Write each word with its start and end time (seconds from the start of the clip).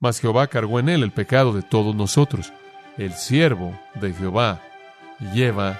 mas 0.00 0.18
Jehová 0.18 0.46
cargó 0.46 0.80
en 0.80 0.88
él 0.88 1.02
el 1.02 1.12
pecado 1.12 1.52
de 1.52 1.62
todos 1.62 1.94
nosotros. 1.94 2.52
El 2.96 3.12
siervo 3.12 3.78
de 3.94 4.12
Jehová 4.14 4.60
lleva 5.34 5.78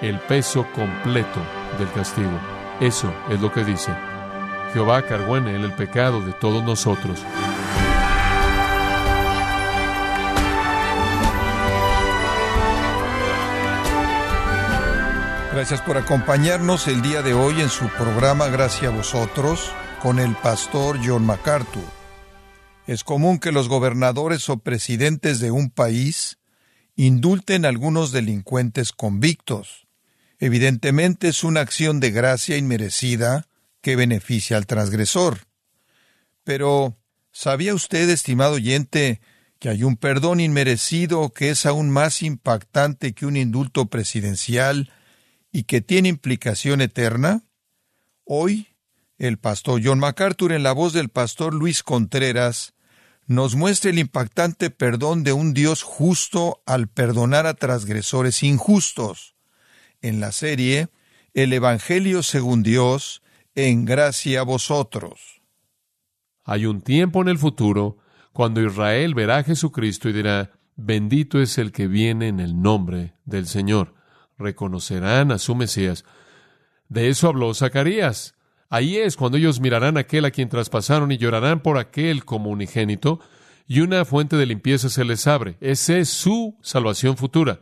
el 0.00 0.18
peso 0.20 0.66
completo 0.72 1.40
del 1.78 1.90
castigo. 1.90 2.38
Eso 2.80 3.12
es 3.28 3.40
lo 3.40 3.52
que 3.52 3.64
dice. 3.64 3.92
Jehová 4.72 5.02
cargó 5.02 5.36
en 5.36 5.48
él 5.48 5.64
el 5.64 5.72
pecado 5.72 6.20
de 6.24 6.32
todos 6.32 6.62
nosotros. 6.62 7.18
Gracias 15.52 15.80
por 15.80 15.96
acompañarnos 15.96 16.86
el 16.86 17.00
día 17.00 17.22
de 17.22 17.32
hoy 17.32 17.62
en 17.62 17.70
su 17.70 17.88
programa 17.88 18.48
Gracias 18.48 18.92
a 18.92 18.94
vosotros 18.94 19.72
con 20.02 20.18
el 20.18 20.34
pastor 20.36 20.98
John 21.02 21.24
MacArthur. 21.24 21.95
Es 22.86 23.02
común 23.02 23.38
que 23.40 23.50
los 23.50 23.68
gobernadores 23.68 24.48
o 24.48 24.58
presidentes 24.58 25.40
de 25.40 25.50
un 25.50 25.70
país 25.70 26.38
indulten 26.94 27.64
a 27.64 27.68
algunos 27.68 28.12
delincuentes 28.12 28.92
convictos. 28.92 29.88
Evidentemente 30.38 31.28
es 31.28 31.42
una 31.42 31.60
acción 31.60 31.98
de 31.98 32.12
gracia 32.12 32.56
inmerecida 32.56 33.48
que 33.80 33.96
beneficia 33.96 34.56
al 34.56 34.66
transgresor. 34.66 35.40
Pero, 36.44 36.96
¿sabía 37.32 37.74
usted, 37.74 38.08
estimado 38.08 38.54
oyente, 38.54 39.20
que 39.58 39.68
hay 39.68 39.82
un 39.82 39.96
perdón 39.96 40.38
inmerecido 40.38 41.30
que 41.30 41.50
es 41.50 41.66
aún 41.66 41.90
más 41.90 42.22
impactante 42.22 43.14
que 43.14 43.26
un 43.26 43.36
indulto 43.36 43.86
presidencial 43.86 44.92
y 45.50 45.64
que 45.64 45.80
tiene 45.80 46.08
implicación 46.08 46.80
eterna? 46.80 47.42
Hoy, 48.24 48.68
el 49.18 49.38
pastor 49.38 49.80
John 49.82 49.98
MacArthur, 49.98 50.52
en 50.52 50.62
la 50.62 50.72
voz 50.72 50.92
del 50.92 51.08
pastor 51.08 51.52
Luis 51.52 51.82
Contreras, 51.82 52.74
nos 53.26 53.56
muestra 53.56 53.90
el 53.90 53.98
impactante 53.98 54.70
perdón 54.70 55.24
de 55.24 55.32
un 55.32 55.54
Dios 55.54 55.82
justo 55.82 56.62
al 56.66 56.88
perdonar 56.88 57.46
a 57.46 57.54
transgresores 57.54 58.42
injustos. 58.42 59.34
En 60.02 60.20
la 60.20 60.32
serie 60.32 60.88
El 61.34 61.52
Evangelio 61.52 62.22
según 62.22 62.62
Dios, 62.62 63.22
en 63.54 63.84
gracia 63.84 64.40
a 64.40 64.44
vosotros. 64.44 65.42
Hay 66.44 66.66
un 66.66 66.80
tiempo 66.80 67.22
en 67.22 67.28
el 67.28 67.38
futuro 67.38 67.98
cuando 68.32 68.62
Israel 68.62 69.14
verá 69.14 69.38
a 69.38 69.44
Jesucristo 69.44 70.08
y 70.08 70.12
dirá, 70.12 70.52
bendito 70.76 71.40
es 71.40 71.58
el 71.58 71.72
que 71.72 71.88
viene 71.88 72.28
en 72.28 72.40
el 72.40 72.60
nombre 72.60 73.14
del 73.24 73.46
Señor 73.46 73.96
reconocerán 74.38 75.32
a 75.32 75.38
su 75.38 75.54
Mesías. 75.54 76.04
De 76.88 77.08
eso 77.08 77.28
habló 77.28 77.52
Zacarías. 77.54 78.35
Ahí 78.68 78.96
es 78.96 79.16
cuando 79.16 79.38
ellos 79.38 79.60
mirarán 79.60 79.96
a 79.96 80.00
aquel 80.00 80.24
a 80.24 80.30
quien 80.30 80.48
traspasaron 80.48 81.12
y 81.12 81.18
llorarán 81.18 81.60
por 81.60 81.78
aquel 81.78 82.24
como 82.24 82.50
unigénito, 82.50 83.20
y 83.66 83.80
una 83.80 84.04
fuente 84.04 84.36
de 84.36 84.46
limpieza 84.46 84.88
se 84.88 85.04
les 85.04 85.26
abre. 85.26 85.56
Esa 85.60 85.96
es 85.98 86.08
su 86.08 86.56
salvación 86.62 87.16
futura. 87.16 87.60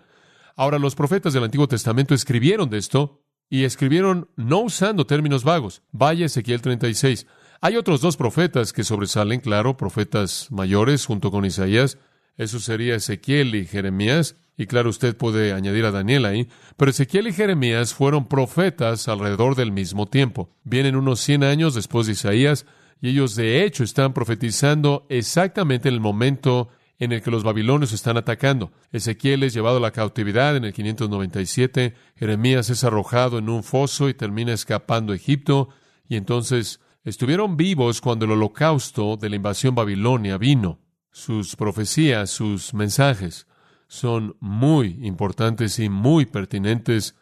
Ahora, 0.57 0.79
los 0.79 0.95
profetas 0.95 1.33
del 1.33 1.45
Antiguo 1.45 1.67
Testamento 1.67 2.15
escribieron 2.15 2.71
de 2.71 2.79
esto, 2.79 3.25
y 3.49 3.65
escribieron 3.65 4.29
no 4.37 4.61
usando 4.61 5.07
términos 5.07 5.45
vagos. 5.45 5.83
Vaya 5.93 6.27
Ezequiel 6.27 6.61
36. 6.61 7.27
Hay 7.61 7.77
otros 7.77 8.01
dos 8.01 8.17
profetas 8.17 8.73
que 8.73 8.85
sobresalen, 8.85 9.41
claro, 9.41 9.77
profetas 9.77 10.49
mayores 10.51 11.07
junto 11.07 11.31
con 11.31 11.45
Isaías. 11.45 11.99
Eso 12.37 12.59
sería 12.59 12.97
Ezequiel 12.97 13.55
y 13.55 13.67
Jeremías. 13.67 14.37
Y 14.57 14.67
claro, 14.67 14.91
usted 14.91 15.17
puede 15.17 15.53
añadir 15.53 15.85
a 15.85 15.91
Daniel 15.91 16.27
ahí, 16.27 16.49
pero 16.77 16.91
Ezequiel 16.91 17.29
y 17.29 17.33
Jeremías 17.33 17.93
fueron 17.93 18.27
profetas 18.29 19.09
alrededor 19.09 19.57
del 19.57 19.73
mismo 19.73 20.07
tiempo. 20.07 20.51
Vienen 20.63 20.97
unos 20.97 21.21
100 21.21 21.43
años 21.43 21.75
después 21.75 22.07
de 22.07 22.13
Isaías, 22.13 22.67
y 23.01 23.09
ellos 23.09 23.35
de 23.35 23.65
hecho 23.65 23.83
están 23.83 24.13
profetizando 24.13 25.07
exactamente 25.09 25.89
en 25.89 25.95
el 25.95 26.01
momento 26.01 26.69
en 26.99 27.13
el 27.13 27.23
que 27.23 27.31
los 27.31 27.43
babilonios 27.43 27.93
están 27.93 28.17
atacando. 28.17 28.73
Ezequiel 28.93 29.43
es 29.43 29.53
llevado 29.53 29.79
a 29.79 29.81
la 29.81 29.91
cautividad 29.91 30.57
en 30.57 30.65
el 30.65 30.73
597, 30.73 31.95
Jeremías 32.17 32.71
es 32.71 32.85
arrojado 32.85 33.39
en 33.39 33.49
un 33.49 33.65
foso 33.65 34.09
y 34.09 34.15
termina 34.15 34.53
escapando 34.53 35.13
a 35.13 35.17
Egipto, 35.17 35.71
y 36.09 36.17
entonces 36.17 36.81
estuvieron 37.05 37.57
vivos 37.57 38.01
cuando 38.01 38.25
el 38.25 38.33
holocausto 38.33 39.17
de 39.17 39.31
la 39.31 39.37
invasión 39.37 39.75
babilonia 39.75 40.39
vino. 40.39 40.79
Sus 41.11 41.57
profecías, 41.57 42.31
sus 42.31 42.75
mensajes, 42.75 43.47
son 43.89 44.37
muy 44.41 44.99
importantes 45.03 45.79
y 45.79 45.89
muy 45.89 46.27
pertinentes 46.27 47.17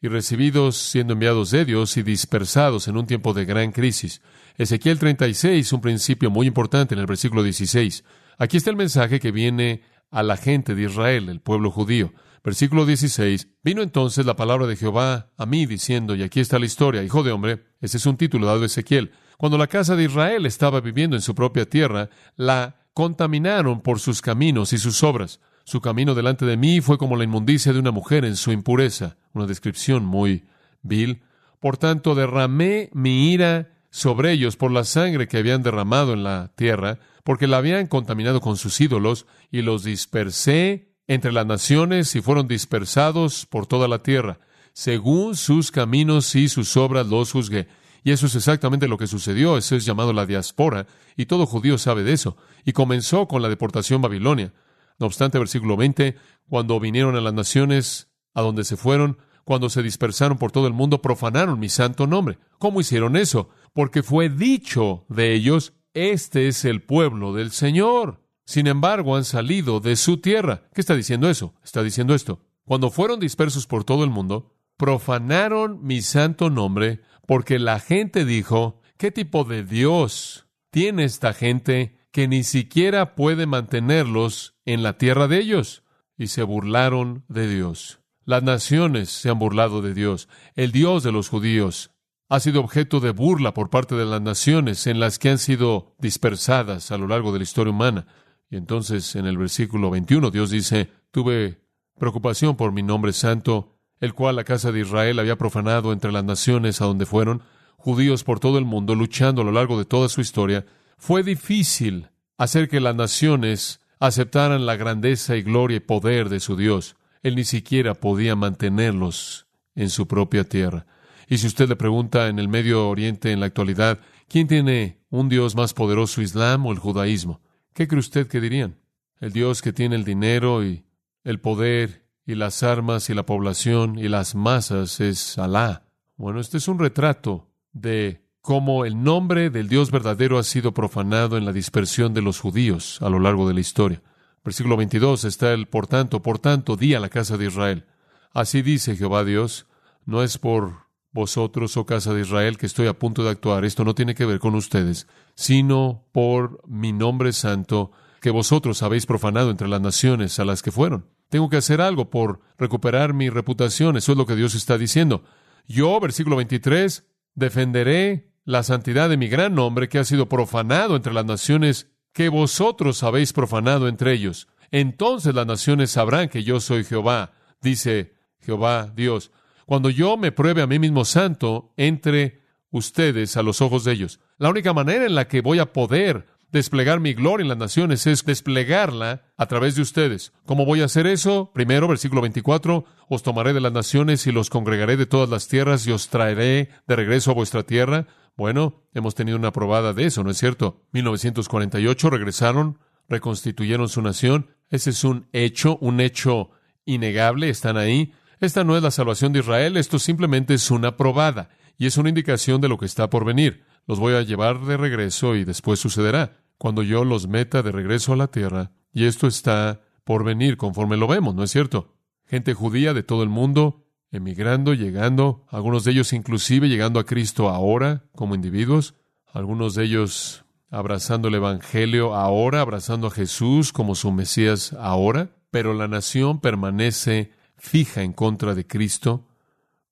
y 0.00 0.08
recibidos 0.08 0.76
siendo 0.76 1.14
enviados 1.14 1.50
de 1.50 1.64
Dios 1.64 1.96
y 1.96 2.02
dispersados 2.02 2.88
en 2.88 2.96
un 2.96 3.06
tiempo 3.06 3.34
de 3.34 3.44
gran 3.44 3.72
crisis. 3.72 4.22
Ezequiel 4.56 4.98
36, 4.98 5.72
un 5.72 5.80
principio 5.80 6.30
muy 6.30 6.46
importante 6.46 6.94
en 6.94 7.00
el 7.00 7.06
versículo 7.06 7.42
16. 7.42 8.04
Aquí 8.38 8.56
está 8.56 8.70
el 8.70 8.76
mensaje 8.76 9.20
que 9.20 9.32
viene 9.32 9.82
a 10.10 10.22
la 10.22 10.36
gente 10.36 10.74
de 10.74 10.84
Israel, 10.84 11.28
el 11.28 11.40
pueblo 11.40 11.70
judío. 11.70 12.12
Versículo 12.44 12.86
16. 12.86 13.48
Vino 13.62 13.82
entonces 13.82 14.24
la 14.24 14.36
palabra 14.36 14.66
de 14.66 14.76
Jehová 14.76 15.30
a 15.36 15.46
mí 15.46 15.66
diciendo, 15.66 16.14
y 16.14 16.22
aquí 16.22 16.40
está 16.40 16.58
la 16.58 16.66
historia, 16.66 17.02
hijo 17.02 17.22
de 17.22 17.32
hombre, 17.32 17.64
ese 17.80 17.96
es 17.96 18.06
un 18.06 18.16
título 18.16 18.46
dado 18.46 18.62
a 18.62 18.66
Ezequiel. 18.66 19.12
Cuando 19.36 19.58
la 19.58 19.66
casa 19.66 19.96
de 19.96 20.04
Israel 20.04 20.46
estaba 20.46 20.80
viviendo 20.80 21.16
en 21.16 21.22
su 21.22 21.34
propia 21.34 21.68
tierra, 21.68 22.10
la 22.36 22.76
contaminaron 22.94 23.80
por 23.80 24.00
sus 24.00 24.22
caminos 24.22 24.72
y 24.72 24.78
sus 24.78 25.02
obras. 25.02 25.40
Su 25.68 25.82
camino 25.82 26.14
delante 26.14 26.46
de 26.46 26.56
mí 26.56 26.80
fue 26.80 26.96
como 26.96 27.14
la 27.14 27.24
inmundicia 27.24 27.74
de 27.74 27.78
una 27.78 27.90
mujer 27.90 28.24
en 28.24 28.36
su 28.36 28.52
impureza. 28.52 29.18
Una 29.34 29.44
descripción 29.44 30.02
muy 30.02 30.46
vil. 30.80 31.20
Por 31.60 31.76
tanto, 31.76 32.14
derramé 32.14 32.88
mi 32.94 33.30
ira 33.34 33.74
sobre 33.90 34.32
ellos 34.32 34.56
por 34.56 34.70
la 34.70 34.84
sangre 34.84 35.28
que 35.28 35.36
habían 35.36 35.62
derramado 35.62 36.14
en 36.14 36.24
la 36.24 36.52
tierra, 36.56 37.00
porque 37.22 37.46
la 37.46 37.58
habían 37.58 37.86
contaminado 37.86 38.40
con 38.40 38.56
sus 38.56 38.80
ídolos, 38.80 39.26
y 39.50 39.60
los 39.60 39.84
dispersé 39.84 40.88
entre 41.06 41.32
las 41.32 41.44
naciones 41.44 42.16
y 42.16 42.22
fueron 42.22 42.48
dispersados 42.48 43.44
por 43.44 43.66
toda 43.66 43.88
la 43.88 43.98
tierra. 43.98 44.38
Según 44.72 45.36
sus 45.36 45.70
caminos 45.70 46.34
y 46.34 46.48
sus 46.48 46.78
obras 46.78 47.08
los 47.08 47.32
juzgué. 47.32 47.68
Y 48.02 48.12
eso 48.12 48.24
es 48.24 48.34
exactamente 48.36 48.88
lo 48.88 48.96
que 48.96 49.06
sucedió. 49.06 49.58
Eso 49.58 49.76
es 49.76 49.84
llamado 49.84 50.14
la 50.14 50.24
diáspora, 50.24 50.86
y 51.14 51.26
todo 51.26 51.44
judío 51.44 51.76
sabe 51.76 52.04
de 52.04 52.14
eso. 52.14 52.38
Y 52.64 52.72
comenzó 52.72 53.28
con 53.28 53.42
la 53.42 53.50
deportación 53.50 54.00
babilonia. 54.00 54.54
No 54.98 55.06
obstante, 55.06 55.38
versículo 55.38 55.76
20, 55.76 56.16
cuando 56.48 56.80
vinieron 56.80 57.16
a 57.16 57.20
las 57.20 57.34
naciones 57.34 58.10
a 58.34 58.42
donde 58.42 58.64
se 58.64 58.76
fueron, 58.76 59.18
cuando 59.44 59.70
se 59.70 59.82
dispersaron 59.82 60.38
por 60.38 60.52
todo 60.52 60.66
el 60.66 60.72
mundo, 60.72 61.00
profanaron 61.00 61.58
mi 61.58 61.68
santo 61.68 62.06
nombre. 62.06 62.38
¿Cómo 62.58 62.80
hicieron 62.80 63.16
eso? 63.16 63.48
Porque 63.72 64.02
fue 64.02 64.28
dicho 64.28 65.06
de 65.08 65.32
ellos, 65.34 65.72
este 65.94 66.48
es 66.48 66.64
el 66.64 66.82
pueblo 66.82 67.32
del 67.32 67.50
Señor. 67.50 68.22
Sin 68.44 68.66
embargo, 68.66 69.16
han 69.16 69.24
salido 69.24 69.80
de 69.80 69.96
su 69.96 70.18
tierra. 70.18 70.68
¿Qué 70.74 70.80
está 70.80 70.94
diciendo 70.94 71.28
eso? 71.28 71.54
Está 71.62 71.82
diciendo 71.82 72.14
esto. 72.14 72.40
Cuando 72.64 72.90
fueron 72.90 73.20
dispersos 73.20 73.66
por 73.66 73.84
todo 73.84 74.04
el 74.04 74.10
mundo, 74.10 74.54
profanaron 74.76 75.82
mi 75.82 76.02
santo 76.02 76.50
nombre 76.50 77.00
porque 77.26 77.58
la 77.58 77.80
gente 77.80 78.24
dijo, 78.24 78.80
¿qué 78.96 79.10
tipo 79.10 79.44
de 79.44 79.64
Dios 79.64 80.46
tiene 80.70 81.04
esta 81.04 81.32
gente 81.32 81.97
que 82.18 82.26
ni 82.26 82.42
siquiera 82.42 83.14
puede 83.14 83.46
mantenerlos 83.46 84.56
en 84.64 84.82
la 84.82 84.98
tierra 84.98 85.28
de 85.28 85.38
ellos. 85.38 85.84
Y 86.16 86.26
se 86.26 86.42
burlaron 86.42 87.24
de 87.28 87.48
Dios. 87.48 88.00
Las 88.24 88.42
naciones 88.42 89.08
se 89.08 89.30
han 89.30 89.38
burlado 89.38 89.82
de 89.82 89.94
Dios. 89.94 90.28
El 90.56 90.72
Dios 90.72 91.04
de 91.04 91.12
los 91.12 91.28
judíos 91.28 91.92
ha 92.28 92.40
sido 92.40 92.60
objeto 92.60 92.98
de 92.98 93.12
burla 93.12 93.54
por 93.54 93.70
parte 93.70 93.94
de 93.94 94.04
las 94.04 94.20
naciones 94.20 94.88
en 94.88 94.98
las 94.98 95.20
que 95.20 95.30
han 95.30 95.38
sido 95.38 95.94
dispersadas 96.00 96.90
a 96.90 96.98
lo 96.98 97.06
largo 97.06 97.30
de 97.32 97.38
la 97.38 97.44
historia 97.44 97.72
humana. 97.72 98.08
Y 98.50 98.56
entonces 98.56 99.14
en 99.14 99.26
el 99.26 99.38
versículo 99.38 99.88
21 99.88 100.32
Dios 100.32 100.50
dice, 100.50 100.90
tuve 101.12 101.62
preocupación 102.00 102.56
por 102.56 102.72
mi 102.72 102.82
nombre 102.82 103.12
santo, 103.12 103.78
el 104.00 104.12
cual 104.12 104.34
la 104.34 104.42
casa 104.42 104.72
de 104.72 104.80
Israel 104.80 105.20
había 105.20 105.38
profanado 105.38 105.92
entre 105.92 106.10
las 106.10 106.24
naciones 106.24 106.80
a 106.80 106.86
donde 106.86 107.06
fueron, 107.06 107.44
judíos 107.76 108.24
por 108.24 108.40
todo 108.40 108.58
el 108.58 108.64
mundo 108.64 108.96
luchando 108.96 109.42
a 109.42 109.44
lo 109.44 109.52
largo 109.52 109.78
de 109.78 109.84
toda 109.84 110.08
su 110.08 110.20
historia, 110.20 110.66
fue 110.98 111.22
difícil 111.22 112.10
hacer 112.36 112.68
que 112.68 112.80
las 112.80 112.94
naciones 112.94 113.80
aceptaran 114.00 114.66
la 114.66 114.76
grandeza 114.76 115.36
y 115.36 115.42
gloria 115.42 115.78
y 115.78 115.80
poder 115.80 116.28
de 116.28 116.40
su 116.40 116.56
Dios. 116.56 116.96
Él 117.22 117.36
ni 117.36 117.44
siquiera 117.44 117.94
podía 117.94 118.36
mantenerlos 118.36 119.46
en 119.74 119.90
su 119.90 120.06
propia 120.06 120.44
tierra. 120.44 120.86
Y 121.28 121.38
si 121.38 121.46
usted 121.46 121.68
le 121.68 121.76
pregunta 121.76 122.28
en 122.28 122.38
el 122.38 122.48
Medio 122.48 122.88
Oriente 122.88 123.32
en 123.32 123.40
la 123.40 123.46
actualidad, 123.46 124.00
¿quién 124.28 124.48
tiene 124.48 124.98
un 125.08 125.28
Dios 125.28 125.54
más 125.54 125.72
poderoso, 125.72 126.20
Islam 126.20 126.66
o 126.66 126.72
el 126.72 126.78
judaísmo? 126.78 127.40
¿Qué 127.74 127.86
cree 127.86 128.00
usted 128.00 128.26
que 128.26 128.40
dirían? 128.40 128.76
El 129.20 129.32
Dios 129.32 129.62
que 129.62 129.72
tiene 129.72 129.96
el 129.96 130.04
dinero 130.04 130.64
y 130.64 130.84
el 131.24 131.40
poder 131.40 132.06
y 132.26 132.34
las 132.34 132.62
armas 132.62 133.08
y 133.08 133.14
la 133.14 133.24
población 133.24 133.98
y 133.98 134.08
las 134.08 134.34
masas 134.34 135.00
es 135.00 135.38
Alá. 135.38 135.84
Bueno, 136.16 136.40
este 136.40 136.58
es 136.58 136.68
un 136.68 136.78
retrato 136.78 137.50
de 137.72 138.27
cómo 138.40 138.84
el 138.84 139.02
nombre 139.02 139.50
del 139.50 139.68
Dios 139.68 139.90
verdadero 139.90 140.38
ha 140.38 140.42
sido 140.42 140.72
profanado 140.72 141.36
en 141.36 141.44
la 141.44 141.52
dispersión 141.52 142.14
de 142.14 142.22
los 142.22 142.40
judíos 142.40 143.00
a 143.02 143.08
lo 143.08 143.18
largo 143.18 143.46
de 143.48 143.54
la 143.54 143.60
historia. 143.60 144.02
Versículo 144.44 144.76
22 144.76 145.24
está 145.24 145.52
el 145.52 145.66
por 145.66 145.86
tanto, 145.86 146.22
por 146.22 146.38
tanto, 146.38 146.76
di 146.76 146.94
a 146.94 147.00
la 147.00 147.08
casa 147.08 147.36
de 147.36 147.46
Israel. 147.46 147.86
Así 148.32 148.62
dice 148.62 148.96
Jehová 148.96 149.24
Dios, 149.24 149.66
no 150.06 150.22
es 150.22 150.38
por 150.38 150.88
vosotros, 151.12 151.76
oh 151.76 151.86
casa 151.86 152.14
de 152.14 152.22
Israel, 152.22 152.58
que 152.58 152.66
estoy 152.66 152.86
a 152.86 152.98
punto 152.98 153.24
de 153.24 153.30
actuar, 153.30 153.64
esto 153.64 153.84
no 153.84 153.94
tiene 153.94 154.14
que 154.14 154.26
ver 154.26 154.38
con 154.38 154.54
ustedes, 154.54 155.06
sino 155.34 156.06
por 156.12 156.60
mi 156.66 156.92
nombre 156.92 157.32
santo, 157.32 157.92
que 158.20 158.30
vosotros 158.30 158.82
habéis 158.82 159.06
profanado 159.06 159.50
entre 159.50 159.68
las 159.68 159.80
naciones 159.80 160.38
a 160.38 160.44
las 160.44 160.62
que 160.62 160.70
fueron. 160.70 161.06
Tengo 161.28 161.48
que 161.48 161.58
hacer 161.58 161.80
algo 161.80 162.10
por 162.10 162.40
recuperar 162.56 163.12
mi 163.12 163.28
reputación. 163.28 163.96
Eso 163.96 164.12
es 164.12 164.18
lo 164.18 164.26
que 164.26 164.36
Dios 164.36 164.54
está 164.54 164.78
diciendo. 164.78 165.24
Yo, 165.66 166.00
versículo 166.00 166.36
23, 166.36 167.04
defenderé 167.34 168.27
la 168.48 168.62
santidad 168.62 169.10
de 169.10 169.18
mi 169.18 169.28
gran 169.28 169.54
nombre 169.54 169.90
que 169.90 169.98
ha 169.98 170.04
sido 170.04 170.26
profanado 170.26 170.96
entre 170.96 171.12
las 171.12 171.26
naciones 171.26 171.90
que 172.14 172.30
vosotros 172.30 173.02
habéis 173.02 173.34
profanado 173.34 173.88
entre 173.88 174.14
ellos. 174.14 174.48
Entonces 174.70 175.34
las 175.34 175.46
naciones 175.46 175.90
sabrán 175.90 176.30
que 176.30 176.42
yo 176.42 176.58
soy 176.58 176.82
Jehová, 176.82 177.32
dice 177.60 178.14
Jehová 178.40 178.90
Dios, 178.96 179.32
cuando 179.66 179.90
yo 179.90 180.16
me 180.16 180.32
pruebe 180.32 180.62
a 180.62 180.66
mí 180.66 180.78
mismo 180.78 181.04
santo 181.04 181.74
entre 181.76 182.40
ustedes 182.70 183.36
a 183.36 183.42
los 183.42 183.60
ojos 183.60 183.84
de 183.84 183.92
ellos. 183.92 184.18
La 184.38 184.48
única 184.48 184.72
manera 184.72 185.04
en 185.04 185.14
la 185.14 185.28
que 185.28 185.42
voy 185.42 185.58
a 185.58 185.74
poder 185.74 186.26
desplegar 186.50 187.00
mi 187.00 187.12
gloria 187.12 187.42
en 187.42 187.48
las 187.48 187.58
naciones 187.58 188.06
es 188.06 188.24
desplegarla 188.24 189.24
a 189.36 189.44
través 189.44 189.74
de 189.74 189.82
ustedes. 189.82 190.32
¿Cómo 190.46 190.64
voy 190.64 190.80
a 190.80 190.86
hacer 190.86 191.06
eso? 191.06 191.50
Primero, 191.52 191.86
versículo 191.86 192.22
24, 192.22 192.86
os 193.10 193.22
tomaré 193.22 193.52
de 193.52 193.60
las 193.60 193.72
naciones 193.72 194.26
y 194.26 194.32
los 194.32 194.48
congregaré 194.48 194.96
de 194.96 195.04
todas 195.04 195.28
las 195.28 195.48
tierras 195.48 195.86
y 195.86 195.92
os 195.92 196.08
traeré 196.08 196.70
de 196.86 196.96
regreso 196.96 197.30
a 197.30 197.34
vuestra 197.34 197.62
tierra. 197.64 198.06
Bueno, 198.38 198.84
hemos 198.94 199.16
tenido 199.16 199.36
una 199.36 199.50
probada 199.50 199.92
de 199.92 200.06
eso, 200.06 200.22
¿no 200.22 200.30
es 200.30 200.38
cierto? 200.38 200.84
1948 200.92 202.08
regresaron, 202.08 202.78
reconstituyeron 203.08 203.88
su 203.88 204.00
nación. 204.00 204.50
Ese 204.70 204.90
es 204.90 205.02
un 205.02 205.26
hecho, 205.32 205.76
un 205.78 205.98
hecho 206.00 206.50
innegable, 206.84 207.50
están 207.50 207.76
ahí. 207.76 208.12
Esta 208.38 208.62
no 208.62 208.76
es 208.76 208.82
la 208.84 208.92
salvación 208.92 209.32
de 209.32 209.40
Israel, 209.40 209.76
esto 209.76 209.98
simplemente 209.98 210.54
es 210.54 210.70
una 210.70 210.96
probada 210.96 211.50
y 211.78 211.86
es 211.86 211.96
una 211.96 212.10
indicación 212.10 212.60
de 212.60 212.68
lo 212.68 212.78
que 212.78 212.86
está 212.86 213.10
por 213.10 213.24
venir. 213.24 213.64
Los 213.88 213.98
voy 213.98 214.14
a 214.14 214.22
llevar 214.22 214.60
de 214.60 214.76
regreso 214.76 215.34
y 215.34 215.44
después 215.44 215.80
sucederá 215.80 216.36
cuando 216.58 216.84
yo 216.84 217.04
los 217.04 217.26
meta 217.26 217.64
de 217.64 217.72
regreso 217.72 218.12
a 218.12 218.16
la 218.16 218.28
tierra. 218.28 218.70
Y 218.92 219.06
esto 219.06 219.26
está 219.26 219.80
por 220.04 220.22
venir 220.22 220.56
conforme 220.56 220.96
lo 220.96 221.08
vemos, 221.08 221.34
¿no 221.34 221.42
es 221.42 221.50
cierto? 221.50 221.96
Gente 222.24 222.54
judía 222.54 222.94
de 222.94 223.02
todo 223.02 223.24
el 223.24 223.30
mundo, 223.30 223.87
emigrando, 224.10 224.74
llegando, 224.74 225.44
algunos 225.48 225.84
de 225.84 225.92
ellos 225.92 226.12
inclusive 226.12 226.68
llegando 226.68 227.00
a 227.00 227.04
Cristo 227.04 227.48
ahora 227.48 228.04
como 228.14 228.34
individuos, 228.34 228.94
algunos 229.32 229.74
de 229.74 229.84
ellos 229.84 230.44
abrazando 230.70 231.28
el 231.28 231.34
Evangelio 231.34 232.14
ahora, 232.14 232.60
abrazando 232.60 233.08
a 233.08 233.10
Jesús 233.10 233.72
como 233.72 233.94
su 233.94 234.12
Mesías 234.12 234.72
ahora, 234.74 235.30
pero 235.50 235.74
la 235.74 235.88
nación 235.88 236.40
permanece 236.40 237.32
fija 237.56 238.02
en 238.02 238.12
contra 238.12 238.54
de 238.54 238.66
Cristo 238.66 239.26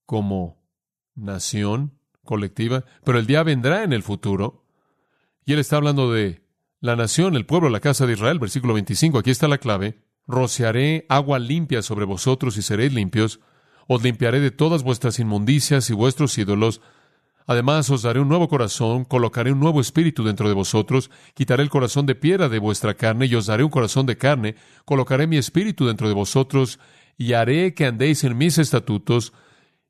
como 0.04 0.62
nación 1.14 1.98
colectiva, 2.24 2.84
pero 3.04 3.19
el 3.19 3.26
día 3.26 3.42
vendrá 3.42 3.82
en 3.82 3.92
el 3.92 4.02
futuro. 4.02 4.64
Y 5.44 5.52
él 5.52 5.58
está 5.58 5.76
hablando 5.76 6.12
de 6.12 6.42
la 6.80 6.96
nación, 6.96 7.36
el 7.36 7.46
pueblo, 7.46 7.70
la 7.70 7.80
casa 7.80 8.06
de 8.06 8.12
Israel, 8.12 8.38
versículo 8.38 8.74
25. 8.74 9.19
Aquí 9.19 9.30
está 9.30 9.48
la 9.48 9.58
clave. 9.58 10.02
Rociaré 10.26 11.06
agua 11.08 11.38
limpia 11.38 11.82
sobre 11.82 12.04
vosotros 12.04 12.56
y 12.56 12.62
seréis 12.62 12.92
limpios. 12.92 13.40
Os 13.86 14.02
limpiaré 14.02 14.40
de 14.40 14.50
todas 14.50 14.82
vuestras 14.82 15.18
inmundicias 15.18 15.90
y 15.90 15.94
vuestros 15.94 16.36
ídolos. 16.38 16.80
Además 17.46 17.88
os 17.90 18.02
daré 18.02 18.20
un 18.20 18.28
nuevo 18.28 18.48
corazón, 18.48 19.04
colocaré 19.04 19.52
un 19.52 19.60
nuevo 19.60 19.80
espíritu 19.80 20.24
dentro 20.24 20.48
de 20.48 20.54
vosotros, 20.54 21.10
quitaré 21.34 21.62
el 21.62 21.70
corazón 21.70 22.04
de 22.06 22.16
piedra 22.16 22.48
de 22.48 22.58
vuestra 22.58 22.94
carne 22.94 23.26
y 23.26 23.34
os 23.36 23.46
daré 23.46 23.62
un 23.62 23.70
corazón 23.70 24.06
de 24.06 24.18
carne, 24.18 24.56
colocaré 24.84 25.26
mi 25.26 25.36
espíritu 25.36 25.86
dentro 25.86 26.08
de 26.08 26.14
vosotros 26.14 26.80
y 27.16 27.34
haré 27.34 27.74
que 27.74 27.86
andéis 27.86 28.24
en 28.24 28.36
mis 28.36 28.58
estatutos 28.58 29.32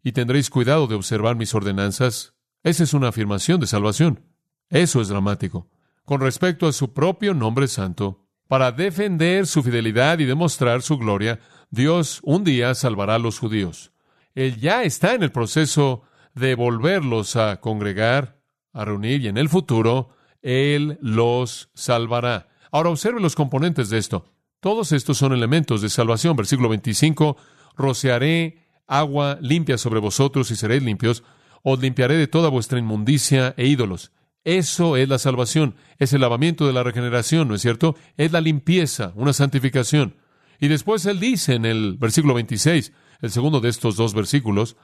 y 0.02 0.12
tendréis 0.12 0.50
cuidado 0.50 0.86
de 0.86 0.94
observar 0.94 1.36
mis 1.36 1.54
ordenanzas. 1.54 2.34
Esa 2.62 2.84
es 2.84 2.92
una 2.94 3.08
afirmación 3.08 3.60
de 3.60 3.66
salvación. 3.66 4.20
Eso 4.68 5.00
es 5.00 5.08
dramático. 5.08 5.68
Con 6.04 6.20
respecto 6.20 6.66
a 6.66 6.72
su 6.72 6.92
propio 6.92 7.32
nombre 7.34 7.68
santo, 7.68 8.26
para 8.48 8.70
defender 8.70 9.46
su 9.46 9.62
fidelidad 9.62 10.18
y 10.18 10.24
demostrar 10.24 10.82
su 10.82 10.98
gloria, 10.98 11.40
Dios 11.70 12.20
un 12.22 12.44
día 12.44 12.74
salvará 12.74 13.16
a 13.16 13.18
los 13.18 13.38
judíos. 13.38 13.92
Él 14.34 14.60
ya 14.60 14.82
está 14.82 15.14
en 15.14 15.22
el 15.22 15.32
proceso 15.32 16.02
de 16.34 16.54
volverlos 16.54 17.36
a 17.36 17.60
congregar, 17.60 18.38
a 18.72 18.84
reunir, 18.84 19.22
y 19.22 19.28
en 19.28 19.38
el 19.38 19.48
futuro 19.48 20.10
Él 20.42 20.98
los 21.00 21.70
salvará. 21.74 22.48
Ahora 22.70 22.90
observe 22.90 23.20
los 23.20 23.34
componentes 23.34 23.88
de 23.88 23.98
esto. 23.98 24.26
Todos 24.60 24.92
estos 24.92 25.18
son 25.18 25.32
elementos 25.32 25.80
de 25.80 25.88
salvación. 25.88 26.36
Versículo 26.36 26.68
25, 26.68 27.36
rociaré 27.76 28.66
agua 28.86 29.38
limpia 29.40 29.78
sobre 29.78 30.00
vosotros 30.00 30.50
y 30.50 30.56
seréis 30.56 30.82
limpios, 30.82 31.24
os 31.62 31.80
limpiaré 31.80 32.16
de 32.16 32.28
toda 32.28 32.48
vuestra 32.48 32.78
inmundicia 32.78 33.54
e 33.56 33.66
ídolos. 33.66 34.12
Eso 34.44 34.96
es 34.96 35.08
la 35.08 35.18
salvación, 35.18 35.74
es 35.98 36.12
el 36.12 36.20
lavamiento 36.20 36.66
de 36.66 36.72
la 36.72 36.84
regeneración, 36.84 37.48
¿no 37.48 37.56
es 37.56 37.62
cierto? 37.62 37.96
Es 38.16 38.30
la 38.30 38.40
limpieza, 38.40 39.12
una 39.16 39.32
santificación. 39.32 40.14
Y 40.60 40.68
después 40.68 41.04
él 41.06 41.20
dice 41.20 41.54
en 41.54 41.64
el 41.64 41.96
versículo 41.96 42.34
26, 42.34 42.92
el 43.20 43.30
segundo 43.30 43.60
de 43.60 43.68
estos 43.68 43.96
dos 43.96 44.14
versículos, 44.14 44.76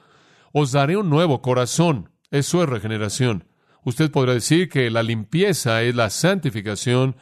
os 0.51 0.71
daré 0.71 0.97
un 0.97 1.09
nuevo 1.09 1.41
corazón. 1.41 2.11
Eso 2.31 2.63
es 2.63 2.69
regeneración. 2.69 3.45
Usted 3.83 4.11
podrá 4.11 4.33
decir 4.33 4.69
que 4.69 4.89
la 4.89 5.03
limpieza 5.03 5.81
es 5.81 5.95
la 5.95 6.09
santificación 6.09 7.15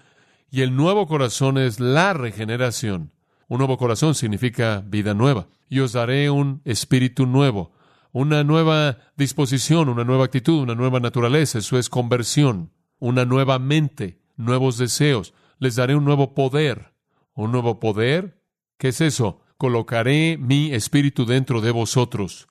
y 0.51 0.61
el 0.61 0.75
nuevo 0.75 1.07
corazón 1.07 1.57
es 1.57 1.79
la 1.79 2.13
regeneración. 2.13 3.13
Un 3.47 3.59
nuevo 3.59 3.77
corazón 3.77 4.15
significa 4.15 4.83
vida 4.85 5.13
nueva. 5.13 5.47
Y 5.69 5.79
os 5.79 5.93
daré 5.93 6.29
un 6.29 6.61
espíritu 6.65 7.25
nuevo, 7.25 7.71
una 8.11 8.43
nueva 8.43 8.97
disposición, 9.15 9.89
una 9.89 10.03
nueva 10.03 10.25
actitud, 10.25 10.61
una 10.61 10.75
nueva 10.75 10.99
naturaleza. 10.99 11.59
Eso 11.59 11.79
es 11.79 11.89
conversión, 11.89 12.71
una 12.99 13.25
nueva 13.25 13.57
mente, 13.59 14.19
nuevos 14.35 14.77
deseos. 14.77 15.33
Les 15.57 15.75
daré 15.75 15.95
un 15.95 16.05
nuevo 16.05 16.33
poder. 16.33 16.93
¿Un 17.33 17.51
nuevo 17.51 17.79
poder? 17.79 18.40
¿Qué 18.81 18.87
es 18.87 18.99
eso? 18.99 19.43
Colocaré 19.59 20.39
mi 20.39 20.73
espíritu 20.73 21.27
dentro 21.27 21.61
de 21.61 21.69
vosotros. 21.69 22.47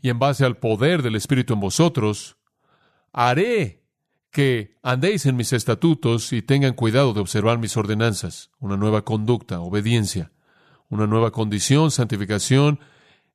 Y 0.00 0.08
en 0.08 0.18
base 0.18 0.46
al 0.46 0.56
poder 0.56 1.02
del 1.02 1.14
espíritu 1.14 1.52
en 1.52 1.60
vosotros, 1.60 2.38
haré 3.12 3.84
que 4.30 4.78
andéis 4.82 5.26
en 5.26 5.36
mis 5.36 5.52
estatutos 5.52 6.32
y 6.32 6.40
tengan 6.40 6.72
cuidado 6.72 7.12
de 7.12 7.20
observar 7.20 7.58
mis 7.58 7.76
ordenanzas, 7.76 8.50
una 8.58 8.78
nueva 8.78 9.04
conducta, 9.04 9.60
obediencia, 9.60 10.32
una 10.88 11.06
nueva 11.06 11.32
condición, 11.32 11.90
santificación, 11.90 12.80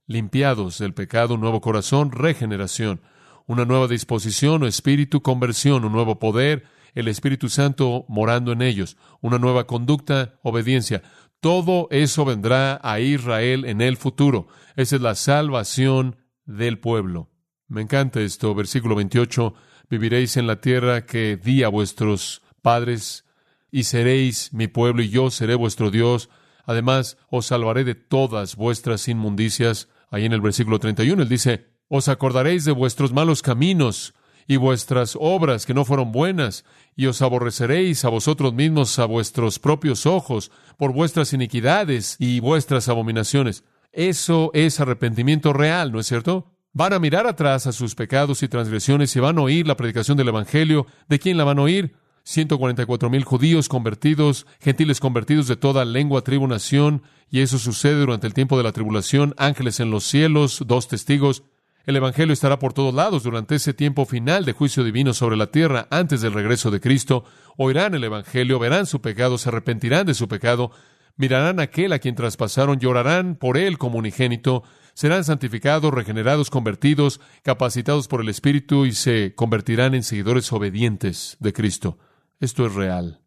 limpiados 0.08 0.80
del 0.80 0.96
pecado, 0.96 1.36
un 1.36 1.42
nuevo 1.42 1.62
corazón, 1.62 2.12
regeneración, 2.12 3.04
una 3.46 3.64
nueva 3.64 3.88
disposición 3.88 4.64
o 4.64 4.66
espíritu, 4.66 5.22
conversión, 5.22 5.86
un 5.86 5.92
nuevo 5.92 6.18
poder, 6.18 6.64
el 6.96 7.08
Espíritu 7.08 7.50
Santo 7.50 8.06
morando 8.08 8.52
en 8.52 8.62
ellos, 8.62 8.98
una 9.22 9.40
nueva 9.40 9.66
conducta, 9.66 10.36
obediencia. 10.44 11.02
Todo 11.44 11.90
eso 11.92 12.24
vendrá 12.24 12.80
a 12.82 13.02
Israel 13.02 13.66
en 13.66 13.82
el 13.82 13.98
futuro. 13.98 14.48
Esa 14.78 14.96
es 14.96 15.02
la 15.02 15.14
salvación 15.14 16.16
del 16.46 16.80
pueblo. 16.80 17.32
Me 17.68 17.82
encanta 17.82 18.22
esto, 18.22 18.56
versículo 18.56 18.96
28 18.96 19.54
viviréis 19.90 20.38
en 20.38 20.48
la 20.48 20.62
tierra 20.62 21.06
que 21.06 21.36
di 21.36 21.64
a 21.64 21.68
vuestros 21.68 22.44
padres, 22.62 23.26
y 23.72 23.84
seréis 23.84 24.54
mi 24.54 24.68
pueblo, 24.70 25.04
y 25.04 25.10
yo 25.10 25.30
seré 25.32 25.56
vuestro 25.56 25.92
Dios. 25.92 26.30
Además, 26.64 27.18
os 27.30 27.48
salvaré 27.48 27.84
de 27.84 27.96
todas 27.96 28.56
vuestras 28.56 29.10
inmundicias. 29.10 29.90
Ahí 30.12 30.24
en 30.24 30.32
el 30.32 30.40
versículo 30.40 30.80
31 30.80 31.24
él 31.24 31.28
dice, 31.28 31.68
os 31.90 32.08
acordaréis 32.08 32.64
de 32.64 32.72
vuestros 32.72 33.12
malos 33.12 33.42
caminos 33.42 34.14
y 34.48 34.58
vuestras 34.58 35.18
obras 35.20 35.66
que 35.66 35.74
no 35.74 35.86
fueron 35.86 36.12
buenas, 36.12 36.66
y 36.96 37.06
os 37.08 37.22
aborreceréis 37.22 38.06
a 38.06 38.10
vosotros 38.10 38.54
mismos 38.54 39.00
a 39.00 39.06
vuestros 39.06 39.60
propios 39.60 40.06
ojos 40.06 40.52
por 40.78 40.94
vuestras 40.94 41.34
iniquidades 41.34 42.16
y 42.20 42.40
vuestras 42.40 42.90
abominaciones. 42.90 43.64
Eso 43.92 44.52
es 44.54 44.80
arrepentimiento 44.80 45.54
real, 45.54 45.92
¿no 45.92 46.00
es 46.00 46.08
cierto? 46.08 46.52
Van 46.74 46.94
a 46.94 47.00
mirar 47.00 47.28
atrás 47.28 47.68
a 47.68 47.72
sus 47.72 47.94
pecados 47.94 48.42
y 48.42 48.48
transgresiones 48.48 49.16
y 49.16 49.20
van 49.20 49.38
a 49.38 49.42
oír 49.42 49.68
la 49.68 49.78
predicación 49.78 50.18
del 50.18 50.30
Evangelio. 50.30 50.88
¿De 51.08 51.20
quién 51.20 51.38
la 51.38 51.44
van 51.44 51.60
a 51.60 51.62
oír? 51.62 51.96
144 52.24 53.10
mil 53.10 53.24
judíos 53.24 53.70
convertidos, 53.70 54.48
gentiles 54.60 55.00
convertidos 55.00 55.48
de 55.48 55.58
toda 55.58 55.86
lengua, 55.86 56.24
tribu, 56.24 56.48
nación, 56.48 57.04
y 57.30 57.42
eso 57.42 57.60
sucede 57.60 58.00
durante 58.00 58.28
el 58.28 58.34
tiempo 58.34 58.58
de 58.58 58.64
la 58.64 58.72
tribulación, 58.72 59.36
ángeles 59.38 59.80
en 59.80 59.92
los 59.92 60.06
cielos, 60.06 60.64
dos 60.66 60.88
testigos. 60.88 61.44
El 61.86 61.98
Evangelio 61.98 62.32
estará 62.32 62.60
por 62.60 62.72
todos 62.72 62.94
lados 62.94 63.24
durante 63.24 63.56
ese 63.56 63.74
tiempo 63.74 64.06
final 64.06 64.46
de 64.46 64.54
juicio 64.54 64.86
divino 64.86 65.14
sobre 65.14 65.36
la 65.36 65.48
tierra 65.48 65.88
antes 65.92 66.22
del 66.22 66.32
regreso 66.32 66.72
de 66.72 66.80
Cristo. 66.80 67.26
Oirán 67.58 67.94
el 67.94 68.06
Evangelio, 68.06 68.58
verán 68.58 68.86
su 68.86 69.02
pecado, 69.02 69.38
se 69.38 69.50
arrepentirán 69.50 70.06
de 70.06 70.14
su 70.14 70.30
pecado, 70.30 70.72
mirarán 71.18 71.60
a 71.60 71.64
aquel 71.64 71.92
a 71.92 72.00
quien 72.00 72.16
traspasaron, 72.16 72.80
llorarán 72.80 73.36
por 73.36 73.58
él 73.58 73.78
como 73.78 73.98
unigénito, 73.98 74.64
serán 74.94 75.26
santificados, 75.26 75.94
regenerados, 75.94 76.50
convertidos, 76.50 77.20
capacitados 77.42 78.08
por 78.08 78.22
el 78.22 78.30
Espíritu 78.30 78.86
y 78.86 78.94
se 78.94 79.36
convertirán 79.36 79.94
en 79.94 80.04
seguidores 80.04 80.54
obedientes 80.54 81.36
de 81.42 81.52
Cristo. 81.52 81.98
Esto 82.40 82.66
es 82.66 82.74
real. 82.74 83.20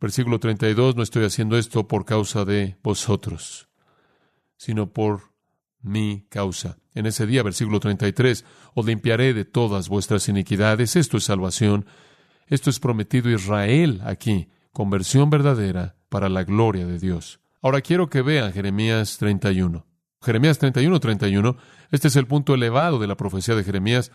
Versículo 0.00 0.40
32, 0.40 0.96
no 0.96 1.02
estoy 1.02 1.26
haciendo 1.26 1.58
esto 1.58 1.86
por 1.88 2.06
causa 2.06 2.46
de 2.46 2.78
vosotros, 2.82 3.68
sino 4.56 4.90
por 4.94 5.31
mi 5.82 6.26
causa. 6.28 6.78
En 6.94 7.06
ese 7.06 7.26
día, 7.26 7.42
versículo 7.42 7.80
33, 7.80 8.44
os 8.74 8.86
limpiaré 8.86 9.34
de 9.34 9.44
todas 9.44 9.88
vuestras 9.88 10.28
iniquidades. 10.28 10.96
Esto 10.96 11.16
es 11.16 11.24
salvación. 11.24 11.86
Esto 12.46 12.70
es 12.70 12.80
prometido 12.80 13.30
Israel 13.30 14.00
aquí, 14.04 14.48
conversión 14.72 15.30
verdadera 15.30 15.96
para 16.08 16.28
la 16.28 16.44
gloria 16.44 16.86
de 16.86 16.98
Dios. 16.98 17.40
Ahora 17.62 17.80
quiero 17.80 18.10
que 18.10 18.22
vean 18.22 18.52
Jeremías 18.52 19.16
31. 19.18 19.86
Jeremías 20.20 20.58
31, 20.58 21.00
31. 21.00 21.56
Este 21.90 22.08
es 22.08 22.16
el 22.16 22.26
punto 22.26 22.54
elevado 22.54 22.98
de 22.98 23.06
la 23.06 23.16
profecía 23.16 23.54
de 23.54 23.64
Jeremías. 23.64 24.12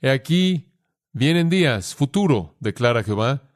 He 0.00 0.10
aquí, 0.10 0.72
vienen 1.12 1.48
días, 1.48 1.94
futuro, 1.94 2.56
declara 2.60 3.02
Jehová, 3.02 3.49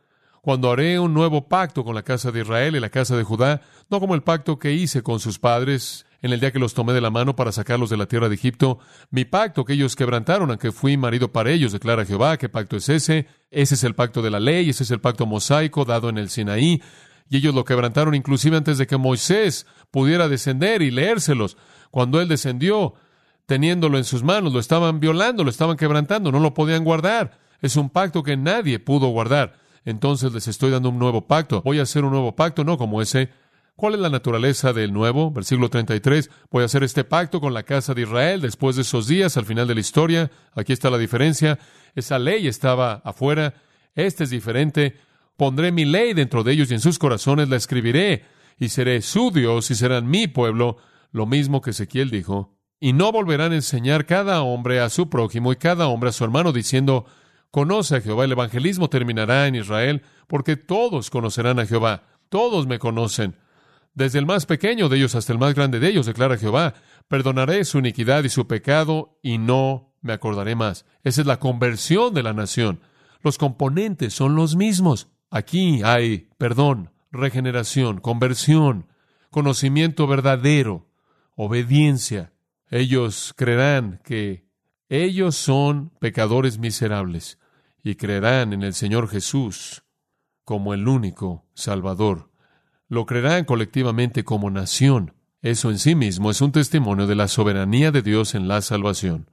cuando 0.45 0.71
haré 0.71 1.01
un 1.01 1.15
nuevo 1.15 1.49
pacto 1.49 1.85
con 1.85 1.95
la 1.95 2.03
casa 2.03 2.31
de 2.31 2.43
Israel 2.43 2.77
y 2.77 2.81
la 2.81 2.91
casa 2.91 3.17
de 3.17 3.25
Judá, 3.25 3.63
no 3.89 3.99
como 3.99 4.15
el 4.15 4.23
pacto 4.23 4.59
que 4.59 4.75
hice 4.75 5.03
con 5.03 5.19
sus 5.19 5.39
padres 5.39 6.05
en 6.21 6.35
el 6.35 6.41
día 6.41 6.53
que 6.53 6.59
los 6.59 6.75
tomé 6.75 6.93
de 6.93 7.01
la 7.01 7.09
mano 7.09 7.35
para 7.35 7.51
sacarlos 7.51 7.89
de 7.89 7.97
la 7.97 8.05
tierra 8.05 8.29
de 8.29 8.35
Egipto, 8.35 8.79
mi 9.11 9.25
pacto 9.25 9.65
que 9.65 9.73
ellos 9.73 9.97
quebrantaron, 9.97 10.51
aunque 10.51 10.71
fui 10.71 10.99
marido 10.99 11.33
para 11.33 11.51
ellos, 11.51 11.73
declara 11.73 12.05
Jehová, 12.05 12.37
¿qué 12.37 12.51
pacto 12.51 12.77
es 12.77 12.91
ese? 12.91 13.27
Ese 13.51 13.75
es 13.75 13.85
el 13.85 13.95
pacto 13.95 14.21
de 14.21 14.31
la 14.31 14.39
ley, 14.39 14.69
ese 14.69 14.83
es 14.83 14.91
el 14.91 15.01
pacto 15.01 15.25
mosaico 15.25 15.87
dado 15.87 16.11
en 16.11 16.19
el 16.19 16.29
Sinaí, 16.29 16.83
y 17.31 17.37
ellos 17.39 17.55
lo 17.55 17.65
quebrantaron 17.65 18.15
inclusive 18.15 18.59
antes 18.59 18.77
de 18.77 18.87
que 18.87 18.99
Moisés 18.99 19.67
pudiera 19.91 20.29
descender 20.29 20.83
y 20.83 20.91
leérselos. 20.91 21.57
Cuando 21.91 22.21
él 22.21 22.29
descendió, 22.29 22.93
teniéndolo 23.47 23.97
en 23.97 24.05
sus 24.05 24.23
manos, 24.23 24.53
lo 24.53 24.61
estaban 24.61 25.01
violando, 25.01 25.43
lo 25.43 25.49
estaban 25.49 25.79
quebrantando, 25.79 26.31
no 26.31 26.39
lo 26.39 26.53
podían 26.53 26.85
guardar. 26.85 27.39
Es 27.63 27.77
un 27.77 27.89
pacto 27.89 28.23
que 28.23 28.37
nadie 28.37 28.79
pudo 28.79 29.07
guardar 29.07 29.64
entonces 29.85 30.33
les 30.33 30.49
estoy 30.49 30.71
dando 30.71 30.89
un 30.89 30.99
nuevo 30.99 31.27
pacto. 31.27 31.63
Voy 31.63 31.79
a 31.79 31.83
hacer 31.83 32.05
un 32.05 32.13
nuevo 32.13 32.35
pacto, 32.35 32.65
no 32.65 32.79
como 32.79 33.03
ese. 33.03 33.31
¿Cuál 33.77 33.95
es 33.95 34.01
la 34.01 34.09
naturaleza 34.09 34.73
del 34.73 34.93
nuevo? 34.93 35.31
Versículo 35.33 35.69
33. 35.69 36.31
Voy 36.51 36.63
a 36.63 36.67
hacer 36.67 36.85
este 36.85 37.03
pacto 37.03 37.41
con 37.41 37.53
la 37.53 37.65
casa 37.65 37.93
de 37.93 38.03
Israel 38.03 38.41
después 38.41 38.77
de 38.77 38.83
esos 38.83 39.09
días, 39.09 39.37
al 39.37 39.47
final 39.47 39.67
de 39.67 39.75
la 39.75 39.81
historia. 39.81 40.31
Aquí 40.55 40.73
está 40.73 40.91
la 40.91 40.99
diferencia. 40.99 41.59
Esa 41.95 42.19
ley 42.19 42.47
estaba 42.47 43.03
afuera. 43.05 43.55
Este 43.95 44.25
es 44.25 44.31
diferente. 44.31 44.97
Pondré 45.37 45.73
mi 45.73 45.85
ley 45.85 46.15
dentro 46.15 46.45
de 46.45 46.53
ellos 46.53 46.71
y 46.71 46.75
en 46.75 46.81
sus 46.81 46.99
corazones 47.01 47.49
la 47.49 47.57
escribiré. 47.57 48.25
Y 48.59 48.69
seré 48.69 49.03
su 49.03 49.33
Dios 49.33 49.71
y 49.73 49.75
serán 49.75 50.09
mi 50.09 50.29
pueblo. 50.29 50.77
Lo 51.11 51.27
mismo 51.27 51.61
que 51.61 51.71
Ezequiel 51.71 52.11
dijo. 52.11 52.57
Y 52.79 52.93
no 52.93 53.11
volverán 53.11 53.53
a 53.53 53.57
enseñar 53.57 54.07
cada 54.07 54.43
hombre 54.43 54.79
a 54.81 54.89
su 54.89 55.11
prójimo 55.11 55.53
y 55.53 55.57
cada 55.57 55.89
hombre 55.89 56.11
a 56.11 56.13
su 56.13 56.23
hermano 56.23 56.53
diciendo, 56.53 57.07
Conoce 57.55 57.95
a 57.95 58.01
Jehová. 58.01 58.25
El 58.25 58.33
evangelismo 58.33 58.91
terminará 58.91 59.47
en 59.47 59.55
Israel 59.55 60.03
porque 60.27 60.57
todos 60.57 61.09
conocerán 61.09 61.61
a 61.61 61.67
Jehová. 61.67 62.03
Todos 62.29 62.67
me 62.67 62.81
conocen. 62.81 63.37
Desde 63.95 64.19
el 64.19 64.27
más 64.27 64.45
pequeño 64.45 64.89
de 64.89 64.97
ellos 64.97 65.15
hasta 65.15 65.33
el 65.33 65.39
más 65.39 65.55
grande 65.55 65.79
de 65.79 65.87
ellos, 65.87 66.05
declara 66.05 66.37
Jehová. 66.37 66.75
Perdonaré 67.07 67.65
su 67.65 67.79
iniquidad 67.79 68.25
y 68.25 68.29
su 68.29 68.49
pecado 68.49 69.21
y 69.23 69.39
no 69.39 69.95
me 70.01 70.13
acordaré 70.13 70.57
más. 70.57 70.85
Esa 71.05 71.21
es 71.21 71.29
la 71.29 71.39
conversión 71.39 72.13
de 72.13 72.25
la 72.25 72.33
nación. 72.33 72.81
Los 73.23 73.39
componentes 73.39 74.13
son 74.15 74.35
los 74.35 74.57
mismos. 74.57 75.07
Aquí 75.31 75.81
hay 75.85 76.31
perdón, 76.39 76.91
regeneración, 77.13 78.01
conversión, 78.01 78.89
conocimiento 79.31 80.09
verdadero, 80.09 80.89
obediencia. 81.37 82.33
Ellos 82.69 83.33
creerán 83.37 84.01
que 84.03 84.49
ellos 84.89 85.37
son 85.37 85.93
pecadores 86.01 86.59
miserables 86.59 87.39
y 87.85 87.97
creerán 87.97 88.55
en 88.55 88.63
el 88.63 88.73
Señor 88.73 89.09
Jesús 89.09 89.85
como 90.45 90.73
el 90.73 90.89
único 90.89 91.45
Salvador. 91.55 92.31
Lo 92.89 93.05
creerán 93.05 93.45
colectivamente 93.45 94.25
como 94.25 94.51
nación. 94.51 95.15
Eso 95.43 95.71
en 95.71 95.79
sí 95.79 95.95
mismo 95.95 96.31
es 96.31 96.41
un 96.41 96.51
testimonio 96.51 97.07
de 97.07 97.15
la 97.15 97.29
soberanía 97.29 97.93
de 97.93 98.01
Dios 98.01 98.35
en 98.35 98.49
la 98.49 98.63
salvación. 98.63 99.31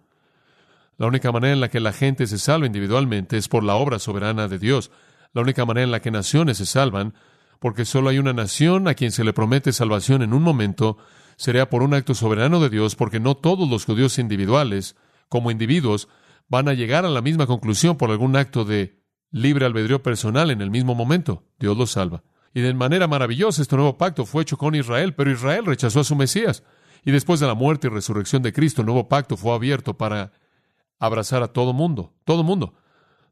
La 0.98 1.08
única 1.08 1.31
manera 1.31 1.53
en 1.53 1.62
la 1.62 1.70
que 1.70 1.79
la 1.79 1.93
gente 1.93 2.27
se 2.27 2.38
salva 2.38 2.67
individualmente 2.67 3.38
es 3.38 3.48
por 3.48 3.63
la 3.63 3.75
obra 3.75 4.00
soberana 4.00 4.50
de 4.50 4.60
Dios. 4.60 4.91
La 5.34 5.41
única 5.41 5.65
manera 5.65 5.86
en 5.86 5.91
la 5.91 6.01
que 6.01 6.12
naciones 6.12 6.58
se 6.58 6.65
salvan, 6.65 7.13
porque 7.60 7.86
solo 7.86 8.10
hay 8.10 8.20
una 8.20 8.34
nación 8.34 8.89
a 8.89 8.96
quien 8.96 9.12
se 9.12 9.24
le 9.24 9.31
promete 9.31 9.72
salvación 9.72 10.24
en 10.24 10.34
un 10.34 10.43
momento, 10.43 10.98
sería 11.38 11.70
por 11.70 11.84
un 11.84 11.93
acto 11.93 12.13
soberano 12.15 12.60
de 12.60 12.70
Dios, 12.70 12.98
porque 12.98 13.22
no 13.22 13.36
todos 13.36 13.70
los 13.70 13.86
judíos 13.86 14.20
individuales, 14.20 14.98
como 15.29 15.51
individuos, 15.51 16.10
van 16.51 16.67
a 16.67 16.74
llegar 16.74 17.05
a 17.05 17.10
la 17.10 17.22
misma 17.22 17.48
conclusión 17.48 17.96
por 17.96 18.12
algún 18.12 18.36
acto 18.36 18.65
de 18.65 19.00
libre 19.31 19.65
albedrío 19.65 20.03
personal 20.03 20.51
en 20.51 20.60
el 20.60 20.70
mismo 20.70 20.93
momento. 20.93 21.46
Dios 21.58 21.77
los 21.77 21.91
salva. 21.91 22.24
Y 22.53 22.60
de 22.60 22.74
manera 22.74 23.08
maravillosa 23.08 23.62
este 23.62 23.77
nuevo 23.77 23.98
pacto 23.98 24.25
fue 24.25 24.41
hecho 24.41 24.58
con 24.58 24.75
Israel, 24.75 25.13
pero 25.15 25.31
Israel 25.31 25.65
rechazó 25.65 26.01
a 26.01 26.03
su 26.03 26.13
Mesías. 26.13 26.63
Y 27.05 27.12
después 27.12 27.39
de 27.39 27.48
la 27.48 27.53
muerte 27.53 27.88
y 27.88 27.89
resurrección 27.89 28.43
de 28.43 28.51
Cristo, 28.51 28.81
el 28.81 28.88
nuevo 28.88 29.08
pacto 29.08 29.38
fue 29.38 29.53
abierto 29.55 29.98
para 29.98 30.34
abrazar 31.00 31.41
a 31.41 31.48
todo 31.48 31.72
mundo, 31.72 32.13
todo 32.25 32.43
mundo. 32.43 32.74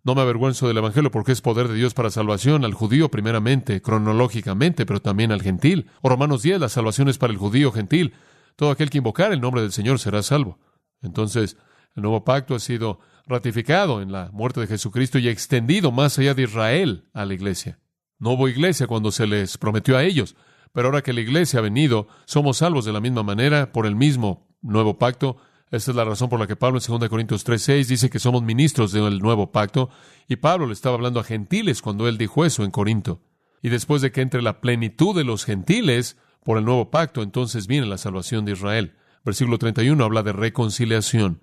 No 0.06 0.16
me 0.16 0.22
avergüenzo 0.22 0.70
del 0.70 0.78
Evangelio 0.78 1.12
porque 1.12 1.34
es 1.34 1.42
poder 1.42 1.68
de 1.68 1.76
Dios 1.76 1.94
para 1.94 2.10
salvación 2.10 2.64
al 2.64 2.74
judío 2.74 3.12
primeramente, 3.12 3.82
cronológicamente, 3.82 4.86
pero 4.86 5.02
también 5.02 5.34
al 5.34 5.42
gentil. 5.42 5.88
O 6.02 6.08
Romanos 6.08 6.42
10, 6.42 6.62
la 6.62 6.70
salvación 6.70 7.10
es 7.10 7.18
para 7.18 7.34
el 7.34 7.38
judío 7.38 7.74
gentil. 7.74 8.14
Todo 8.56 8.72
aquel 8.72 8.90
que 8.90 9.00
invocar 9.00 9.34
el 9.34 9.42
nombre 9.42 9.62
del 9.62 9.74
Señor 9.74 10.00
será 10.00 10.24
salvo. 10.24 10.58
Entonces, 11.02 11.58
el 11.96 12.04
nuevo 12.04 12.24
pacto 12.24 12.56
ha 12.56 12.60
sido 12.60 13.00
ratificado 13.26 14.02
en 14.02 14.12
la 14.12 14.30
muerte 14.32 14.60
de 14.60 14.68
Jesucristo 14.68 15.20
y 15.20 15.28
extendido 15.28 15.92
más 15.92 16.18
allá 16.18 16.34
de 16.34 16.44
Israel 16.44 17.10
a 17.14 17.26
la 17.26 17.34
iglesia. 17.34 17.80
No 18.18 18.32
hubo 18.32 18.50
iglesia 18.50 18.88
cuando 18.88 19.12
se 19.12 19.28
les 19.28 19.58
prometió 19.58 19.96
a 19.96 20.04
ellos, 20.04 20.36
pero 20.74 20.88
ahora 20.88 21.02
que 21.02 21.14
la 21.14 21.22
iglesia 21.22 21.60
ha 21.60 21.64
venido, 21.64 22.08
somos 22.26 22.58
salvos 22.58 22.86
de 22.86 22.92
la 22.92 23.00
misma 23.00 23.24
manera 23.24 23.72
por 23.72 23.86
el 23.86 23.96
mismo 23.96 24.48
nuevo 24.62 24.98
pacto. 24.98 25.38
Esta 25.72 25.92
es 25.92 25.98
la 25.98 26.04
razón 26.04 26.30
por 26.30 26.40
la 26.40 26.48
que 26.48 26.56
Pablo 26.56 26.80
en 26.80 27.00
2 27.00 27.10
Corintios 27.10 27.46
3:6 27.46 27.88
dice 27.88 28.10
que 28.10 28.20
somos 28.20 28.44
ministros 28.44 28.92
del 28.92 29.20
nuevo 29.20 29.52
pacto, 29.52 29.90
y 30.28 30.38
Pablo 30.38 30.66
le 30.68 30.74
estaba 30.74 30.96
hablando 30.96 31.20
a 31.20 31.24
gentiles 31.24 31.82
cuando 31.82 32.08
él 32.08 32.18
dijo 32.18 32.46
eso 32.46 32.64
en 32.64 32.72
Corinto. 32.72 33.22
Y 33.62 33.70
después 33.70 34.02
de 34.02 34.12
que 34.12 34.22
entre 34.22 34.42
la 34.42 34.62
plenitud 34.62 35.16
de 35.16 35.24
los 35.24 35.46
gentiles 35.46 36.18
por 36.44 36.58
el 36.58 36.66
nuevo 36.66 36.90
pacto, 36.92 37.22
entonces 37.22 37.68
viene 37.68 37.88
la 37.88 37.98
salvación 37.98 38.46
de 38.46 38.54
Israel. 38.54 38.96
Versículo 39.24 39.58
31 39.58 40.04
habla 40.04 40.24
de 40.24 40.34
reconciliación. 40.34 41.42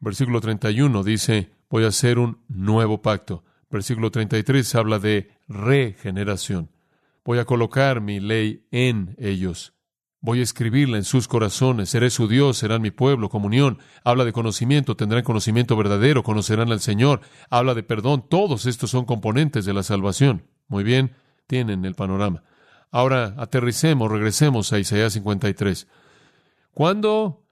Versículo 0.00 0.40
31 0.40 1.04
dice, 1.04 1.50
voy 1.68 1.84
a 1.84 1.88
hacer 1.88 2.18
un 2.18 2.38
nuevo 2.48 3.02
pacto. 3.02 3.44
Versículo 3.70 4.10
33 4.10 4.74
habla 4.74 4.98
de 4.98 5.30
regeneración. 5.46 6.70
Voy 7.24 7.38
a 7.38 7.44
colocar 7.44 8.00
mi 8.00 8.18
ley 8.18 8.66
en 8.70 9.14
ellos. 9.18 9.74
Voy 10.22 10.40
a 10.40 10.42
escribirla 10.42 10.96
en 10.96 11.04
sus 11.04 11.28
corazones. 11.28 11.90
Seré 11.90 12.10
su 12.10 12.28
Dios, 12.28 12.58
serán 12.58 12.82
mi 12.82 12.90
pueblo, 12.90 13.28
comunión. 13.28 13.78
Habla 14.04 14.24
de 14.24 14.32
conocimiento, 14.32 14.96
tendrán 14.96 15.22
conocimiento 15.22 15.76
verdadero, 15.76 16.22
conocerán 16.22 16.72
al 16.72 16.80
Señor. 16.80 17.20
Habla 17.48 17.74
de 17.74 17.82
perdón. 17.82 18.24
Todos 18.28 18.66
estos 18.66 18.90
son 18.90 19.04
componentes 19.04 19.64
de 19.64 19.72
la 19.72 19.82
salvación. 19.82 20.44
Muy 20.68 20.82
bien, 20.82 21.14
tienen 21.46 21.84
el 21.84 21.94
panorama. 21.94 22.42
Ahora 22.90 23.34
aterricemos, 23.38 24.10
regresemos 24.10 24.72
a 24.72 24.78
Isaías 24.78 25.12
53. 25.12 25.86
Cuando 26.72 27.44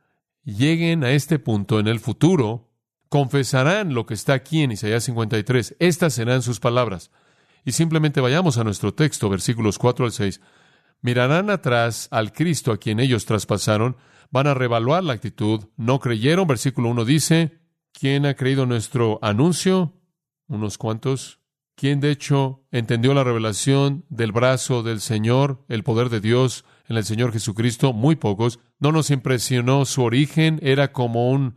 lleguen 0.57 1.05
a 1.05 1.11
este 1.11 1.39
punto 1.39 1.79
en 1.79 1.89
el 1.89 2.01
futuro, 2.01 2.71
confesarán 3.09 3.95
lo 3.95 4.07
que 4.07 4.15
está 4.15 4.33
aquí 4.35 4.63
en 4.63 4.73
Isaías 4.73 5.05
53. 5.05 5.77
Estas 5.79 6.15
serán 6.15 6.43
sus 6.43 6.61
palabras. 6.61 7.11
Y 7.65 7.73
simplemente 7.73 8.21
vayamos 8.21 8.57
a 8.57 8.65
nuestro 8.65 8.95
texto, 8.95 9.29
versículos 9.29 9.79
4 9.79 10.07
al 10.07 10.13
6. 10.13 10.41
Mirarán 11.03 11.51
atrás 11.51 12.09
al 12.11 12.33
Cristo 12.33 12.73
a 12.73 12.79
quien 12.79 12.99
ellos 12.99 13.27
traspasaron, 13.27 13.97
van 14.31 14.47
a 14.47 14.55
revaluar 14.55 15.05
la 15.05 15.13
actitud, 15.13 15.67
no 15.77 16.01
creyeron. 16.01 16.47
Versículo 16.47 16.89
1 16.91 17.05
dice, 17.05 17.61
¿quién 17.93 18.25
ha 18.27 18.35
creído 18.35 18.65
nuestro 18.67 19.19
anuncio? 19.23 19.95
Unos 20.47 20.79
cuantos. 20.79 21.41
¿Quién 21.75 22.01
de 22.01 22.11
hecho 22.11 22.65
entendió 22.73 23.15
la 23.15 23.23
revelación 23.23 24.05
del 24.09 24.33
brazo 24.33 24.83
del 24.83 25.01
Señor, 25.01 25.65
el 25.69 25.85
poder 25.85 26.09
de 26.09 26.21
Dios 26.21 26.65
en 26.89 26.97
el 26.97 27.05
Señor 27.05 27.33
Jesucristo? 27.33 27.93
Muy 27.93 28.17
pocos. 28.17 28.59
No 28.79 28.93
nos 28.93 29.11
impresionó 29.11 29.85
su 29.85 30.03
origen, 30.03 30.59
era 30.63 30.93
como 30.93 31.31
un 31.31 31.57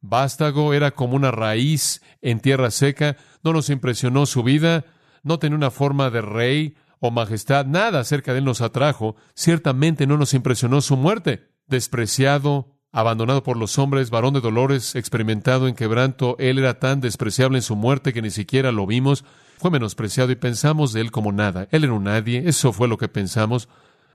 vástago, 0.00 0.74
era 0.74 0.90
como 0.90 1.16
una 1.16 1.30
raíz 1.30 2.02
en 2.22 2.40
tierra 2.40 2.70
seca. 2.70 3.16
No 3.42 3.52
nos 3.52 3.70
impresionó 3.70 4.26
su 4.26 4.42
vida, 4.42 4.84
no 5.22 5.38
tenía 5.38 5.56
una 5.56 5.70
forma 5.70 6.10
de 6.10 6.22
rey 6.22 6.76
o 6.98 7.10
majestad, 7.10 7.66
nada 7.66 8.00
acerca 8.00 8.32
de 8.32 8.38
él 8.38 8.44
nos 8.44 8.60
atrajo. 8.60 9.16
Ciertamente 9.34 10.06
no 10.06 10.16
nos 10.16 10.34
impresionó 10.34 10.80
su 10.80 10.96
muerte. 10.96 11.48
Despreciado, 11.66 12.76
abandonado 12.92 13.42
por 13.42 13.56
los 13.56 13.78
hombres, 13.78 14.10
varón 14.10 14.34
de 14.34 14.40
dolores, 14.40 14.96
experimentado 14.96 15.68
en 15.68 15.74
quebranto, 15.74 16.36
él 16.38 16.58
era 16.58 16.78
tan 16.78 17.00
despreciable 17.00 17.58
en 17.58 17.62
su 17.62 17.76
muerte 17.76 18.12
que 18.12 18.22
ni 18.22 18.30
siquiera 18.30 18.72
lo 18.72 18.86
vimos 18.86 19.24
fue 19.60 19.70
menospreciado 19.70 20.32
y 20.32 20.36
pensamos 20.36 20.94
de 20.94 21.02
él 21.02 21.10
como 21.10 21.32
nada. 21.32 21.68
Él 21.70 21.84
era 21.84 21.92
un 21.92 22.04
nadie, 22.04 22.44
eso 22.46 22.72
fue 22.72 22.88
lo 22.88 22.96
que 22.96 23.08
pensamos. 23.08 23.68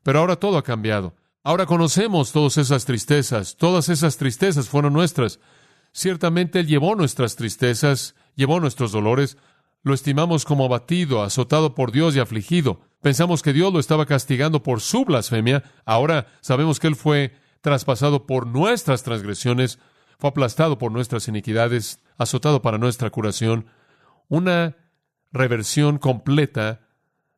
Pero 0.06 0.20
ahora 0.20 0.36
todo 0.36 0.60
ha 0.60 0.64
cambiado. 0.64 1.16
Ahora 1.44 1.66
conocemos 1.66 2.32
todas 2.32 2.60
esas 2.60 2.86
tristezas, 2.86 3.58
todas 3.58 3.90
esas 3.90 4.18
tristezas 4.18 4.70
fueron 4.70 4.94
nuestras. 4.94 5.40
Ciertamente 5.94 6.60
Él 6.60 6.68
llevó 6.68 6.94
nuestras 6.94 7.36
tristezas, 7.36 8.14
llevó 8.36 8.60
nuestros 8.60 8.92
dolores, 8.92 9.36
lo 9.82 9.96
estimamos 9.96 10.46
como 10.46 10.66
abatido, 10.66 11.24
azotado 11.24 11.74
por 11.74 11.92
Dios 11.92 12.16
y 12.16 12.20
afligido. 12.20 12.82
Pensamos 13.02 13.42
que 13.42 13.52
Dios 13.52 13.74
lo 13.74 13.80
estaba 13.80 14.06
castigando 14.06 14.62
por 14.62 14.80
su 14.80 15.06
blasfemia. 15.06 15.64
Ahora 15.86 16.28
sabemos 16.42 16.80
que 16.80 16.86
Él 16.86 16.96
fue 16.96 17.34
traspasado 17.62 18.28
por 18.28 18.46
nuestras 18.46 19.02
transgresiones, 19.02 19.80
fue 20.20 20.30
aplastado 20.30 20.78
por 20.78 20.92
nuestras 20.92 21.28
iniquidades, 21.28 22.00
azotado 22.20 22.62
para 22.62 22.78
nuestra 22.78 23.10
curación. 23.10 23.66
Una 24.28 24.78
reversión 25.32 25.98
completa 25.98 26.82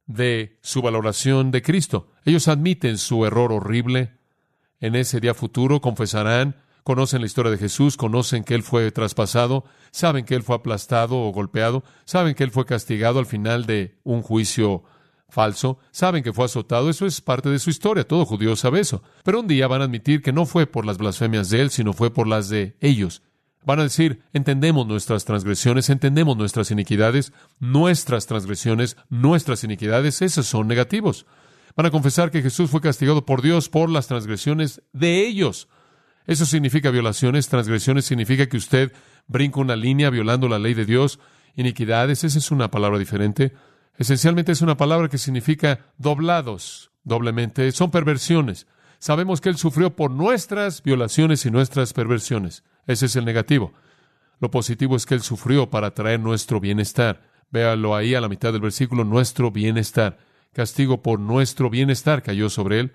de 0.06 0.60
su 0.62 0.82
valoración 0.82 1.52
de 1.52 1.62
Cristo. 1.62 2.12
Ellos 2.28 2.50
admiten 2.50 2.98
su 2.98 3.26
error 3.26 3.54
horrible. 3.54 4.12
En 4.82 4.96
ese 4.96 5.22
día 5.22 5.34
futuro 5.34 5.80
confesarán, 5.80 6.58
conocen 6.84 7.22
la 7.22 7.26
historia 7.26 7.54
de 7.54 7.58
Jesús, 7.58 7.96
conocen 7.96 8.44
que 8.44 8.54
Él 8.54 8.64
fue 8.64 8.92
traspasado, 8.92 9.64
saben 9.92 10.26
que 10.26 10.36
Él 10.36 10.44
fue 10.44 10.58
aplastado 10.58 11.18
o 11.22 11.32
golpeado, 11.32 11.86
saben 12.04 12.36
que 12.36 12.44
Él 12.44 12.52
fue 12.52 12.66
castigado 12.66 13.20
al 13.20 13.28
final 13.28 13.66
de 13.66 13.98
un 14.04 14.24
juicio 14.24 14.84
falso, 15.30 15.80
saben 15.92 16.22
que 16.22 16.34
fue 16.34 16.44
azotado, 16.44 16.90
eso 16.90 17.06
es 17.06 17.22
parte 17.22 17.48
de 17.48 17.60
su 17.60 17.70
historia, 17.70 18.06
todo 18.06 18.26
judío 18.26 18.58
sabe 18.58 18.82
eso. 18.82 19.02
Pero 19.24 19.40
un 19.40 19.48
día 19.48 19.70
van 19.70 19.80
a 19.80 19.86
admitir 19.86 20.22
que 20.22 20.34
no 20.34 20.46
fue 20.46 20.68
por 20.68 20.86
las 20.86 20.98
blasfemias 20.98 21.50
de 21.50 21.62
Él, 21.62 21.70
sino 21.70 21.94
fue 21.94 22.14
por 22.14 22.28
las 22.28 22.50
de 22.50 22.76
ellos. 22.82 23.22
Van 23.64 23.80
a 23.80 23.84
decir, 23.84 24.22
entendemos 24.34 24.86
nuestras 24.86 25.24
transgresiones, 25.24 25.90
entendemos 25.90 26.36
nuestras 26.36 26.72
iniquidades, 26.72 27.32
nuestras 27.62 28.28
transgresiones, 28.28 28.98
nuestras 29.10 29.64
iniquidades, 29.64 30.22
esos 30.22 30.46
son 30.46 30.68
negativos. 30.68 31.26
Van 31.78 31.86
a 31.86 31.92
confesar 31.92 32.32
que 32.32 32.42
Jesús 32.42 32.72
fue 32.72 32.82
castigado 32.82 33.24
por 33.24 33.44
Dios 33.44 33.70
por 33.70 33.88
las 33.92 34.08
transgresiones 34.08 34.82
de 34.94 35.28
ellos. 35.28 35.68
Eso 36.26 36.48
significa 36.48 36.90
violaciones, 36.90 37.50
transgresiones 37.50 38.04
significa 38.04 38.48
que 38.48 38.58
usted 38.58 38.92
brinca 39.28 39.60
una 39.60 39.76
línea 39.76 40.10
violando 40.10 40.50
la 40.50 40.58
ley 40.58 40.74
de 40.74 40.86
Dios. 40.86 41.20
Iniquidades, 41.56 42.24
esa 42.24 42.40
es 42.40 42.50
una 42.50 42.72
palabra 42.72 42.98
diferente. 42.98 43.54
Esencialmente 43.96 44.54
es 44.54 44.64
una 44.64 44.76
palabra 44.76 45.08
que 45.08 45.20
significa 45.20 45.86
doblados, 46.00 46.90
doblemente. 47.04 47.72
Son 47.72 47.92
perversiones. 47.92 48.66
Sabemos 48.98 49.40
que 49.40 49.50
Él 49.50 49.58
sufrió 49.58 49.96
por 49.96 50.10
nuestras 50.10 50.82
violaciones 50.82 51.46
y 51.46 51.52
nuestras 51.52 51.94
perversiones. 51.94 52.64
Ese 52.88 53.06
es 53.06 53.16
el 53.16 53.26
negativo. 53.26 53.72
Lo 54.40 54.50
positivo 54.50 54.96
es 54.96 55.06
que 55.06 55.14
Él 55.14 55.22
sufrió 55.22 55.70
para 55.70 55.92
traer 55.94 56.20
nuestro 56.20 56.60
bienestar. 56.60 57.22
Véalo 57.52 57.96
ahí 57.96 58.16
a 58.16 58.22
la 58.22 58.30
mitad 58.30 58.52
del 58.52 58.62
versículo, 58.62 59.04
nuestro 59.04 59.52
bienestar. 59.52 60.18
Castigo 60.54 61.02
por 61.02 61.20
nuestro 61.20 61.70
bienestar 61.70 62.24
cayó 62.24 62.50
sobre 62.50 62.80
Él. 62.80 62.94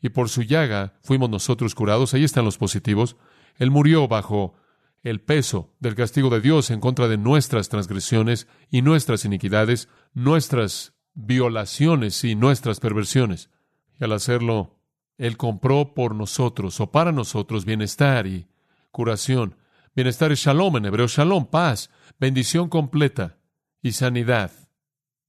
Y 0.00 0.08
por 0.08 0.28
su 0.28 0.42
llaga 0.42 0.94
fuimos 1.02 1.30
nosotros 1.30 1.74
curados. 1.74 2.12
Ahí 2.14 2.24
están 2.24 2.44
los 2.44 2.58
positivos. 2.58 3.16
Él 3.56 3.70
murió 3.70 4.08
bajo 4.08 4.54
el 5.02 5.20
peso 5.20 5.74
del 5.80 5.94
castigo 5.94 6.30
de 6.30 6.40
Dios 6.40 6.70
en 6.70 6.80
contra 6.80 7.08
de 7.08 7.18
nuestras 7.18 7.68
transgresiones 7.68 8.46
y 8.70 8.82
nuestras 8.82 9.24
iniquidades, 9.24 9.88
nuestras 10.14 10.94
violaciones 11.14 12.24
y 12.24 12.34
nuestras 12.34 12.80
perversiones. 12.80 13.50
Y 13.98 14.04
al 14.04 14.12
hacerlo, 14.12 14.78
Él 15.18 15.36
compró 15.36 15.94
por 15.94 16.14
nosotros 16.14 16.80
o 16.80 16.90
para 16.90 17.12
nosotros 17.12 17.64
bienestar 17.64 18.26
y 18.26 18.48
curación. 18.90 19.56
Bienestar 19.94 20.32
es 20.32 20.40
shalom 20.40 20.76
en 20.76 20.86
hebreo, 20.86 21.06
shalom, 21.06 21.46
paz, 21.46 21.90
bendición 22.18 22.68
completa 22.68 23.38
y 23.82 23.92
sanidad. 23.92 24.52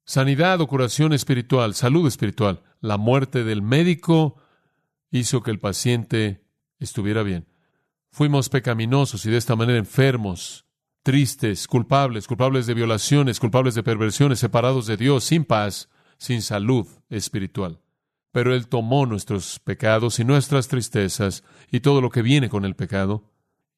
Sanidad 0.05 0.59
o 0.61 0.67
curación 0.67 1.13
espiritual, 1.13 1.75
salud 1.75 2.07
espiritual. 2.07 2.61
La 2.81 2.97
muerte 2.97 3.43
del 3.43 3.61
médico 3.61 4.35
hizo 5.11 5.41
que 5.43 5.51
el 5.51 5.59
paciente 5.59 6.43
estuviera 6.79 7.23
bien. 7.23 7.47
Fuimos 8.11 8.49
pecaminosos 8.49 9.25
y 9.25 9.31
de 9.31 9.37
esta 9.37 9.55
manera 9.55 9.79
enfermos, 9.79 10.65
tristes, 11.01 11.67
culpables, 11.67 12.27
culpables 12.27 12.67
de 12.67 12.73
violaciones, 12.73 13.39
culpables 13.39 13.75
de 13.75 13.83
perversiones, 13.83 14.39
separados 14.39 14.85
de 14.85 14.97
Dios, 14.97 15.23
sin 15.23 15.45
paz, 15.45 15.89
sin 16.17 16.41
salud 16.41 16.87
espiritual. 17.09 17.79
Pero 18.31 18.53
Él 18.53 18.67
tomó 18.67 19.05
nuestros 19.05 19.59
pecados 19.59 20.19
y 20.19 20.25
nuestras 20.25 20.67
tristezas 20.67 21.43
y 21.71 21.79
todo 21.79 22.01
lo 22.01 22.09
que 22.09 22.21
viene 22.21 22.49
con 22.49 22.65
el 22.65 22.75
pecado 22.75 23.33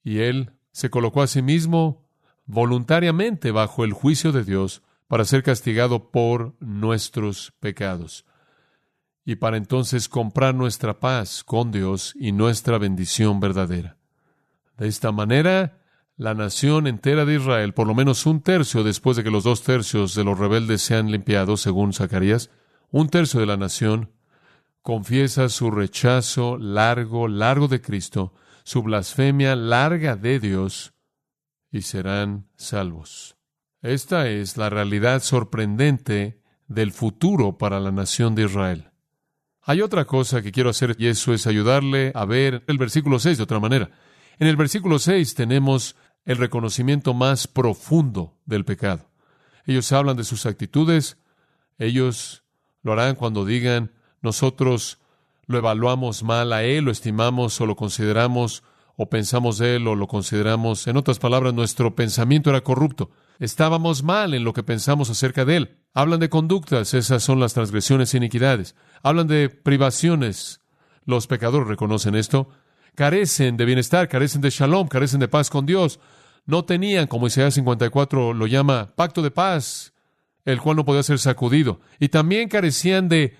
y 0.05 0.19
él 0.19 0.51
se 0.71 0.89
colocó 0.89 1.21
a 1.21 1.27
sí 1.27 1.41
mismo 1.41 2.05
voluntariamente 2.45 3.51
bajo 3.51 3.83
el 3.83 3.91
juicio 3.91 4.31
de 4.31 4.45
Dios 4.45 4.83
para 5.07 5.25
ser 5.25 5.43
castigado 5.43 6.11
por 6.11 6.55
nuestros 6.59 7.53
pecados 7.59 8.25
y 9.23 9.35
para 9.35 9.57
entonces 9.57 10.07
comprar 10.07 10.55
nuestra 10.55 10.99
paz 10.99 11.43
con 11.43 11.71
Dios 11.71 12.13
y 12.19 12.31
nuestra 12.31 12.77
bendición 12.77 13.39
verdadera. 13.39 13.97
De 14.77 14.87
esta 14.87 15.11
manera, 15.11 15.81
la 16.17 16.33
nación 16.33 16.87
entera 16.87 17.25
de 17.25 17.35
Israel, 17.35 17.73
por 17.73 17.87
lo 17.87 17.95
menos 17.95 18.25
un 18.25 18.41
tercio 18.41 18.83
después 18.83 19.17
de 19.17 19.23
que 19.23 19.31
los 19.31 19.43
dos 19.43 19.63
tercios 19.63 20.15
de 20.15 20.23
los 20.23 20.37
rebeldes 20.37 20.81
sean 20.81 21.11
limpiados, 21.11 21.61
según 21.61 21.93
Zacarías, 21.93 22.51
un 22.91 23.09
tercio 23.09 23.39
de 23.39 23.45
la 23.45 23.57
nación 23.57 24.11
confiesa 24.81 25.49
su 25.49 25.71
rechazo 25.71 26.57
largo, 26.57 27.27
largo 27.27 27.67
de 27.67 27.81
Cristo 27.81 28.33
su 28.65 28.81
blasfemia 28.81 29.55
larga 29.55 30.15
de 30.15 30.39
Dios 30.39 30.93
y 31.71 31.83
serán 31.83 32.49
salvos. 32.57 33.34
Esta 33.85 34.27
es 34.29 34.57
la 34.57 34.71
realidad 34.71 35.21
sorprendente 35.21 36.41
del 36.67 36.91
futuro 36.91 37.59
para 37.59 37.79
la 37.79 37.91
nación 37.91 38.33
de 38.33 38.45
Israel. 38.45 38.89
Hay 39.61 39.83
otra 39.83 40.05
cosa 40.05 40.41
que 40.41 40.51
quiero 40.51 40.71
hacer 40.71 40.95
y 40.97 41.05
eso 41.05 41.35
es 41.35 41.45
ayudarle 41.45 42.11
a 42.15 42.25
ver 42.25 42.63
el 42.65 42.79
versículo 42.79 43.19
6 43.19 43.37
de 43.37 43.43
otra 43.43 43.59
manera. 43.59 43.91
En 44.39 44.47
el 44.47 44.55
versículo 44.55 44.97
6 44.97 45.35
tenemos 45.35 45.95
el 46.25 46.37
reconocimiento 46.37 47.13
más 47.13 47.45
profundo 47.45 48.39
del 48.47 48.65
pecado. 48.65 49.07
Ellos 49.67 49.91
hablan 49.91 50.17
de 50.17 50.23
sus 50.23 50.47
actitudes, 50.47 51.19
ellos 51.77 52.43
lo 52.81 52.93
harán 52.93 53.13
cuando 53.13 53.45
digan, 53.45 53.91
nosotros 54.19 54.97
lo 55.45 55.59
evaluamos 55.59 56.23
mal 56.23 56.53
a 56.53 56.63
Él, 56.63 56.85
lo 56.85 56.91
estimamos 56.91 57.61
o 57.61 57.67
lo 57.67 57.75
consideramos 57.75 58.63
o 58.95 59.09
pensamos 59.09 59.59
de 59.59 59.75
Él 59.75 59.87
o 59.87 59.93
lo 59.93 60.07
consideramos. 60.07 60.87
En 60.87 60.97
otras 60.97 61.19
palabras, 61.19 61.53
nuestro 61.53 61.93
pensamiento 61.93 62.49
era 62.49 62.61
corrupto. 62.61 63.11
Estábamos 63.39 64.03
mal 64.03 64.33
en 64.33 64.43
lo 64.43 64.53
que 64.53 64.63
pensamos 64.63 65.09
acerca 65.09 65.45
de 65.45 65.57
Él. 65.57 65.77
Hablan 65.93 66.19
de 66.19 66.29
conductas, 66.29 66.93
esas 66.93 67.23
son 67.23 67.39
las 67.39 67.53
transgresiones 67.53 68.13
e 68.13 68.17
iniquidades. 68.17 68.75
Hablan 69.03 69.27
de 69.27 69.49
privaciones. 69.49 70.61
Los 71.05 71.27
pecadores 71.27 71.67
reconocen 71.67 72.15
esto. 72.15 72.49
Carecen 72.95 73.57
de 73.57 73.65
bienestar, 73.65 74.07
carecen 74.07 74.41
de 74.41 74.49
shalom, 74.49 74.87
carecen 74.87 75.19
de 75.19 75.27
paz 75.27 75.49
con 75.49 75.65
Dios. 75.65 75.99
No 76.45 76.65
tenían, 76.65 77.07
como 77.07 77.27
Isaías 77.27 77.55
54 77.55 78.33
lo 78.33 78.47
llama, 78.47 78.93
pacto 78.95 79.21
de 79.21 79.31
paz, 79.31 79.93
el 80.45 80.61
cual 80.61 80.77
no 80.77 80.85
podía 80.85 81.03
ser 81.03 81.19
sacudido. 81.19 81.81
Y 81.99 82.09
también 82.09 82.49
carecían 82.49 83.09
de 83.09 83.35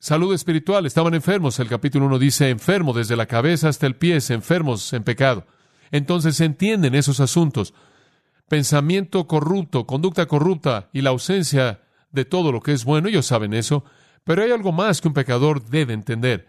Salud 0.00 0.32
espiritual, 0.32 0.86
estaban 0.86 1.14
enfermos. 1.14 1.58
El 1.58 1.68
capítulo 1.68 2.06
1 2.06 2.20
dice 2.20 2.50
enfermo 2.50 2.92
desde 2.92 3.16
la 3.16 3.26
cabeza 3.26 3.68
hasta 3.68 3.86
el 3.86 3.96
pie, 3.96 4.18
enfermos 4.28 4.92
en 4.92 5.02
pecado. 5.02 5.44
Entonces 5.90 6.40
entienden 6.40 6.94
esos 6.94 7.18
asuntos. 7.18 7.74
Pensamiento 8.48 9.26
corrupto, 9.26 9.86
conducta 9.86 10.26
corrupta 10.26 10.88
y 10.92 11.02
la 11.02 11.10
ausencia 11.10 11.82
de 12.10 12.24
todo 12.24 12.52
lo 12.52 12.60
que 12.60 12.72
es 12.72 12.84
bueno, 12.84 13.08
ellos 13.08 13.26
saben 13.26 13.52
eso, 13.52 13.84
pero 14.24 14.42
hay 14.42 14.50
algo 14.50 14.72
más 14.72 15.00
que 15.00 15.08
un 15.08 15.14
pecador 15.14 15.64
debe 15.64 15.92
entender. 15.92 16.48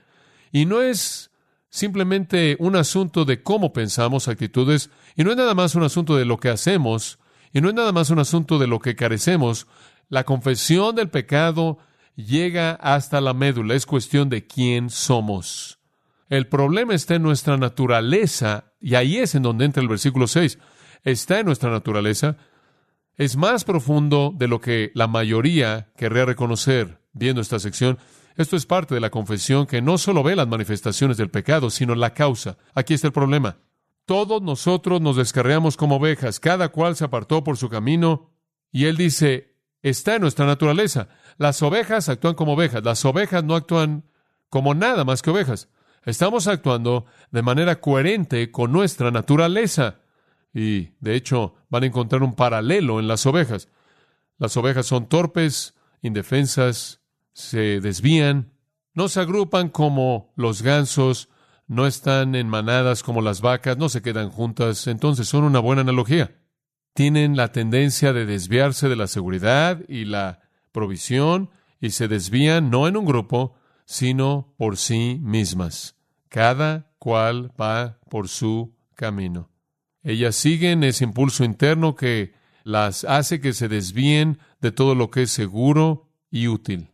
Y 0.52 0.66
no 0.66 0.82
es 0.82 1.30
simplemente 1.70 2.58
un 2.60 2.76
asunto 2.76 3.26
de 3.26 3.44
cómo 3.44 3.74
pensamos 3.74 4.28
actitudes, 4.28 4.90
y 5.16 5.24
no 5.24 5.32
es 5.32 5.38
nada 5.38 5.54
más 5.54 5.76
un 5.76 5.84
asunto 5.84 6.16
de 6.16 6.26
lo 6.26 6.38
que 6.38 6.50
hacemos, 6.50 7.20
y 7.54 7.62
no 7.62 7.70
es 7.70 7.76
nada 7.76 7.92
más 7.92 8.10
un 8.10 8.20
asunto 8.20 8.60
de 8.60 8.68
lo 8.68 8.80
que 8.80 8.96
carecemos. 8.96 9.68
La 10.10 10.24
confesión 10.24 10.96
del 10.96 11.10
pecado 11.10 11.78
llega 12.16 12.72
hasta 12.72 13.22
la 13.22 13.34
médula, 13.34 13.76
es 13.76 13.86
cuestión 13.86 14.30
de 14.30 14.48
quién 14.48 14.90
somos. 14.90 15.80
El 16.30 16.48
problema 16.48 16.94
está 16.94 17.16
en 17.16 17.24
nuestra 17.24 17.58
naturaleza, 17.58 18.72
y 18.80 18.96
ahí 18.96 19.18
es 19.18 19.36
en 19.36 19.44
donde 19.44 19.66
entra 19.66 19.82
el 19.82 19.90
versículo 19.90 20.28
6. 20.28 20.58
Está 21.04 21.40
en 21.40 21.46
nuestra 21.46 21.72
naturaleza. 21.72 22.38
Es 23.16 23.36
más 23.36 23.64
profundo 23.64 24.34
de 24.36 24.48
lo 24.48 24.62
que 24.62 24.92
la 24.96 25.08
mayoría 25.08 25.92
querría 25.98 26.26
reconocer 26.26 27.02
viendo 27.14 27.42
esta 27.42 27.60
sección. 27.60 27.98
Esto 28.36 28.56
es 28.56 28.66
parte 28.66 28.96
de 28.96 29.02
la 29.02 29.10
confesión 29.10 29.66
que 29.66 29.82
no 29.82 29.98
solo 29.98 30.24
ve 30.24 30.36
las 30.36 30.48
manifestaciones 30.48 31.18
del 31.18 31.30
pecado, 31.30 31.70
sino 31.70 31.96
la 31.96 32.14
causa. 32.14 32.58
Aquí 32.74 32.94
está 32.94 33.08
el 33.08 33.14
problema. 33.14 33.58
Todos 34.06 34.42
nosotros 34.42 35.02
nos 35.02 35.18
descarriamos 35.18 35.78
como 35.78 35.98
ovejas, 35.98 36.40
cada 36.40 36.70
cual 36.70 36.96
se 36.96 37.06
apartó 37.06 37.44
por 37.44 37.58
su 37.58 37.70
camino, 37.70 38.32
y 38.72 38.86
él 38.86 38.98
dice, 38.98 39.56
está 39.82 40.16
en 40.16 40.22
nuestra 40.22 40.46
naturaleza. 40.46 41.10
Las 41.38 41.62
ovejas 41.62 42.10
actúan 42.10 42.36
como 42.36 42.54
ovejas, 42.54 42.84
las 42.84 43.04
ovejas 43.06 43.44
no 43.44 43.56
actúan 43.56 44.06
como 44.50 44.74
nada 44.74 45.06
más 45.06 45.22
que 45.22 45.30
ovejas. 45.30 45.70
Estamos 46.06 46.48
actuando 46.48 47.06
de 47.32 47.42
manera 47.42 47.82
coherente 47.82 48.52
con 48.52 48.72
nuestra 48.72 49.12
naturaleza. 49.12 50.00
Y, 50.54 50.92
de 51.00 51.16
hecho, 51.16 51.56
van 51.70 51.84
a 51.84 51.88
encontrar 51.88 52.24
un 52.24 52.36
paralelo 52.36 53.00
en 53.00 53.08
las 53.08 53.26
ovejas. 53.26 53.70
Las 54.38 54.56
ovejas 54.58 54.86
son 54.86 55.08
torpes, 55.08 55.76
indefensas, 56.02 57.02
se 57.34 57.80
desvían, 57.82 58.54
no 58.94 59.08
se 59.10 59.20
agrupan 59.20 59.70
como 59.70 60.34
los 60.36 60.62
gansos, 60.62 61.30
no 61.68 61.86
están 61.86 62.36
en 62.36 62.50
manadas 62.50 63.04
como 63.04 63.22
las 63.22 63.42
vacas, 63.42 63.78
no 63.78 63.90
se 63.90 64.02
quedan 64.02 64.30
juntas, 64.30 64.88
entonces 64.88 65.30
son 65.30 65.44
una 65.44 65.60
buena 65.60 65.82
analogía. 65.82 66.36
Tienen 66.94 67.38
la 67.38 67.52
tendencia 67.52 68.12
de 68.12 68.26
desviarse 68.26 68.90
de 68.90 68.96
la 68.96 69.08
seguridad 69.08 69.80
y 69.88 70.06
la 70.06 70.42
provisión 70.72 71.52
y 71.80 71.92
se 71.92 72.08
desvían 72.08 72.70
no 72.70 72.88
en 72.88 72.98
un 72.98 73.06
grupo, 73.06 73.56
sino 73.86 74.54
por 74.58 74.78
sí 74.78 75.20
mismas. 75.22 75.96
Cada 76.28 76.92
cual 76.98 77.52
va 77.60 78.00
por 78.10 78.28
su 78.28 78.76
camino. 78.96 79.50
Ellas 80.04 80.36
siguen 80.36 80.84
ese 80.84 81.04
impulso 81.04 81.44
interno 81.44 81.96
que 81.96 82.34
las 82.64 83.04
hace 83.04 83.42
que 83.42 83.54
se 83.54 83.68
desvíen 83.68 84.40
de 84.62 84.72
todo 84.72 84.96
lo 84.96 85.10
que 85.12 85.24
es 85.24 85.32
seguro 85.32 86.10
y 86.30 86.48
útil. 86.48 86.92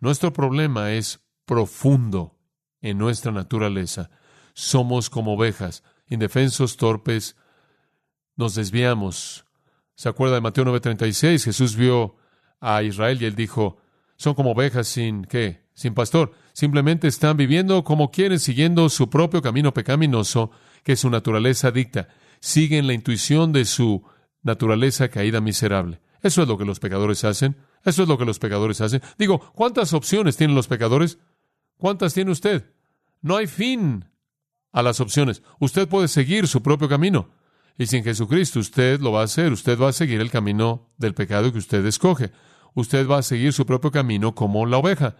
Nuestro 0.00 0.32
problema 0.32 0.92
es 0.92 1.20
profundo 1.46 2.38
en 2.80 2.98
nuestra 2.98 3.32
naturaleza. 3.32 4.10
Somos 4.52 5.10
como 5.10 5.34
ovejas, 5.34 5.82
indefensos, 6.08 6.76
torpes, 6.76 7.36
nos 8.36 8.54
desviamos. 8.54 9.44
¿Se 9.94 10.08
acuerda 10.08 10.36
de 10.36 10.40
Mateo 10.40 10.64
9:36? 10.64 11.44
Jesús 11.44 11.76
vio 11.76 12.16
a 12.60 12.82
Israel 12.82 13.20
y 13.20 13.26
él 13.26 13.34
dijo, 13.34 13.78
son 14.16 14.34
como 14.34 14.52
ovejas 14.52 14.88
sin 14.88 15.24
qué, 15.24 15.66
sin 15.74 15.94
pastor. 15.94 16.32
Simplemente 16.52 17.08
están 17.08 17.36
viviendo 17.36 17.82
como 17.84 18.10
quieren, 18.10 18.38
siguiendo 18.38 18.88
su 18.88 19.10
propio 19.10 19.42
camino 19.42 19.74
pecaminoso 19.74 20.50
que 20.82 20.96
su 20.96 21.10
naturaleza 21.10 21.70
dicta. 21.70 22.08
Siguen 22.44 22.86
la 22.86 22.92
intuición 22.92 23.54
de 23.54 23.64
su 23.64 24.04
naturaleza 24.42 25.08
caída 25.08 25.40
miserable. 25.40 26.02
Eso 26.22 26.42
es 26.42 26.48
lo 26.48 26.58
que 26.58 26.66
los 26.66 26.78
pecadores 26.78 27.24
hacen. 27.24 27.56
Eso 27.86 28.02
es 28.02 28.08
lo 28.08 28.18
que 28.18 28.26
los 28.26 28.38
pecadores 28.38 28.82
hacen. 28.82 29.00
Digo, 29.16 29.40
¿cuántas 29.54 29.94
opciones 29.94 30.36
tienen 30.36 30.54
los 30.54 30.68
pecadores? 30.68 31.16
¿Cuántas 31.78 32.12
tiene 32.12 32.32
usted? 32.32 32.70
No 33.22 33.38
hay 33.38 33.46
fin 33.46 34.04
a 34.72 34.82
las 34.82 35.00
opciones. 35.00 35.42
Usted 35.58 35.88
puede 35.88 36.06
seguir 36.06 36.46
su 36.46 36.62
propio 36.62 36.86
camino. 36.86 37.30
Y 37.78 37.86
sin 37.86 38.04
Jesucristo 38.04 38.60
usted 38.60 39.00
lo 39.00 39.12
va 39.12 39.22
a 39.22 39.24
hacer. 39.24 39.50
Usted 39.50 39.80
va 39.80 39.88
a 39.88 39.94
seguir 39.94 40.20
el 40.20 40.30
camino 40.30 40.90
del 40.98 41.14
pecado 41.14 41.50
que 41.50 41.56
usted 41.56 41.86
escoge. 41.86 42.30
Usted 42.74 43.08
va 43.08 43.20
a 43.20 43.22
seguir 43.22 43.54
su 43.54 43.64
propio 43.64 43.90
camino 43.90 44.34
como 44.34 44.66
la 44.66 44.76
oveja. 44.76 45.16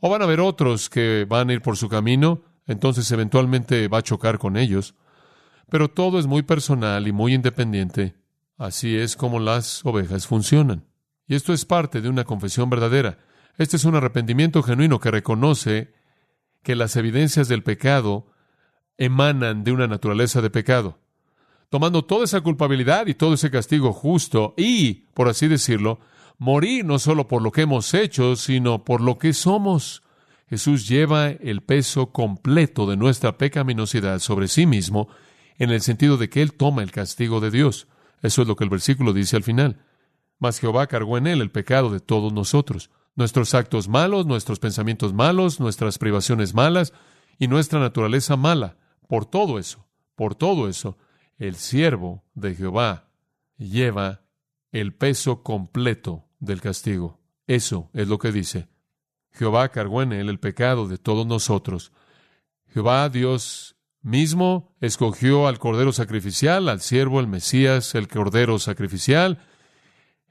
O 0.00 0.10
van 0.10 0.20
a 0.20 0.26
haber 0.26 0.40
otros 0.40 0.90
que 0.90 1.24
van 1.26 1.48
a 1.48 1.54
ir 1.54 1.62
por 1.62 1.78
su 1.78 1.88
camino, 1.88 2.42
entonces 2.66 3.10
eventualmente 3.10 3.88
va 3.88 3.98
a 3.98 4.02
chocar 4.02 4.38
con 4.38 4.58
ellos. 4.58 4.94
Pero 5.70 5.88
todo 5.88 6.18
es 6.18 6.26
muy 6.26 6.42
personal 6.42 7.06
y 7.06 7.12
muy 7.12 7.34
independiente. 7.34 8.14
Así 8.56 8.96
es 8.96 9.16
como 9.16 9.38
las 9.38 9.84
ovejas 9.84 10.26
funcionan. 10.26 10.86
Y 11.26 11.34
esto 11.34 11.52
es 11.52 11.64
parte 11.64 12.00
de 12.00 12.08
una 12.08 12.24
confesión 12.24 12.70
verdadera. 12.70 13.18
Este 13.58 13.76
es 13.76 13.84
un 13.84 13.94
arrepentimiento 13.94 14.62
genuino 14.62 14.98
que 14.98 15.10
reconoce 15.10 15.92
que 16.62 16.74
las 16.74 16.96
evidencias 16.96 17.48
del 17.48 17.62
pecado 17.62 18.32
emanan 18.96 19.62
de 19.62 19.72
una 19.72 19.86
naturaleza 19.86 20.40
de 20.40 20.50
pecado. 20.50 20.98
Tomando 21.68 22.04
toda 22.04 22.24
esa 22.24 22.40
culpabilidad 22.40 23.06
y 23.06 23.14
todo 23.14 23.34
ese 23.34 23.50
castigo 23.50 23.92
justo 23.92 24.54
y, 24.56 25.06
por 25.14 25.28
así 25.28 25.48
decirlo, 25.48 26.00
morir 26.38 26.84
no 26.84 26.98
solo 26.98 27.28
por 27.28 27.42
lo 27.42 27.52
que 27.52 27.62
hemos 27.62 27.92
hecho, 27.94 28.36
sino 28.36 28.84
por 28.84 29.00
lo 29.00 29.18
que 29.18 29.32
somos. 29.32 30.02
Jesús 30.48 30.88
lleva 30.88 31.28
el 31.28 31.62
peso 31.62 32.10
completo 32.10 32.88
de 32.88 32.96
nuestra 32.96 33.36
pecaminosidad 33.36 34.18
sobre 34.20 34.48
sí 34.48 34.64
mismo, 34.64 35.08
en 35.58 35.70
el 35.70 35.80
sentido 35.80 36.16
de 36.16 36.28
que 36.28 36.42
Él 36.42 36.54
toma 36.54 36.82
el 36.82 36.90
castigo 36.90 37.40
de 37.40 37.50
Dios. 37.50 37.88
Eso 38.22 38.42
es 38.42 38.48
lo 38.48 38.56
que 38.56 38.64
el 38.64 38.70
versículo 38.70 39.12
dice 39.12 39.36
al 39.36 39.42
final. 39.42 39.84
Mas 40.38 40.60
Jehová 40.60 40.86
cargó 40.86 41.18
en 41.18 41.26
Él 41.26 41.40
el 41.40 41.50
pecado 41.50 41.90
de 41.90 42.00
todos 42.00 42.32
nosotros, 42.32 42.90
nuestros 43.16 43.54
actos 43.54 43.88
malos, 43.88 44.26
nuestros 44.26 44.60
pensamientos 44.60 45.12
malos, 45.12 45.58
nuestras 45.60 45.98
privaciones 45.98 46.54
malas 46.54 46.92
y 47.38 47.48
nuestra 47.48 47.80
naturaleza 47.80 48.36
mala. 48.36 48.76
Por 49.08 49.26
todo 49.26 49.58
eso, 49.58 49.86
por 50.14 50.34
todo 50.34 50.68
eso, 50.68 50.96
el 51.38 51.56
siervo 51.56 52.24
de 52.34 52.54
Jehová 52.54 53.10
lleva 53.56 54.22
el 54.70 54.94
peso 54.94 55.42
completo 55.42 56.26
del 56.38 56.60
castigo. 56.60 57.20
Eso 57.46 57.90
es 57.94 58.08
lo 58.08 58.18
que 58.18 58.32
dice. 58.32 58.68
Jehová 59.32 59.70
cargó 59.70 60.02
en 60.02 60.12
él 60.12 60.28
el 60.28 60.38
pecado 60.38 60.88
de 60.88 60.98
todos 60.98 61.26
nosotros. 61.26 61.92
Jehová 62.68 63.08
Dios 63.08 63.77
mismo 64.08 64.74
escogió 64.80 65.46
al 65.46 65.58
Cordero 65.58 65.92
sacrificial, 65.92 66.68
al 66.68 66.80
siervo, 66.80 67.20
el 67.20 67.28
Mesías, 67.28 67.94
el 67.94 68.08
Cordero 68.08 68.58
sacrificial. 68.58 69.38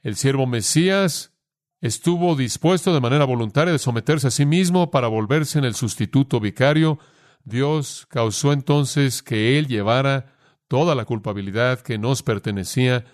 El 0.02 0.16
siervo 0.16 0.48
Mesías 0.48 1.34
estuvo 1.80 2.36
dispuesto 2.36 2.94
de 2.94 3.00
manera 3.02 3.26
voluntaria 3.26 3.72
de 3.72 3.80
someterse 3.80 4.28
a 4.28 4.32
sí 4.32 4.46
mismo 4.46 4.92
para 4.92 5.08
volverse 5.08 5.60
en 5.60 5.66
el 5.66 5.76
sustituto 5.76 6.40
vicario. 6.40 7.00
Dios 7.44 8.08
causó 8.10 8.52
entonces 8.52 9.22
que 9.24 9.58
él 9.58 9.68
llevara 9.68 10.34
toda 10.68 10.96
la 10.96 11.06
culpabilidad 11.06 11.80
que 11.80 11.98
nos 11.98 12.24
pertenecía 12.24 13.06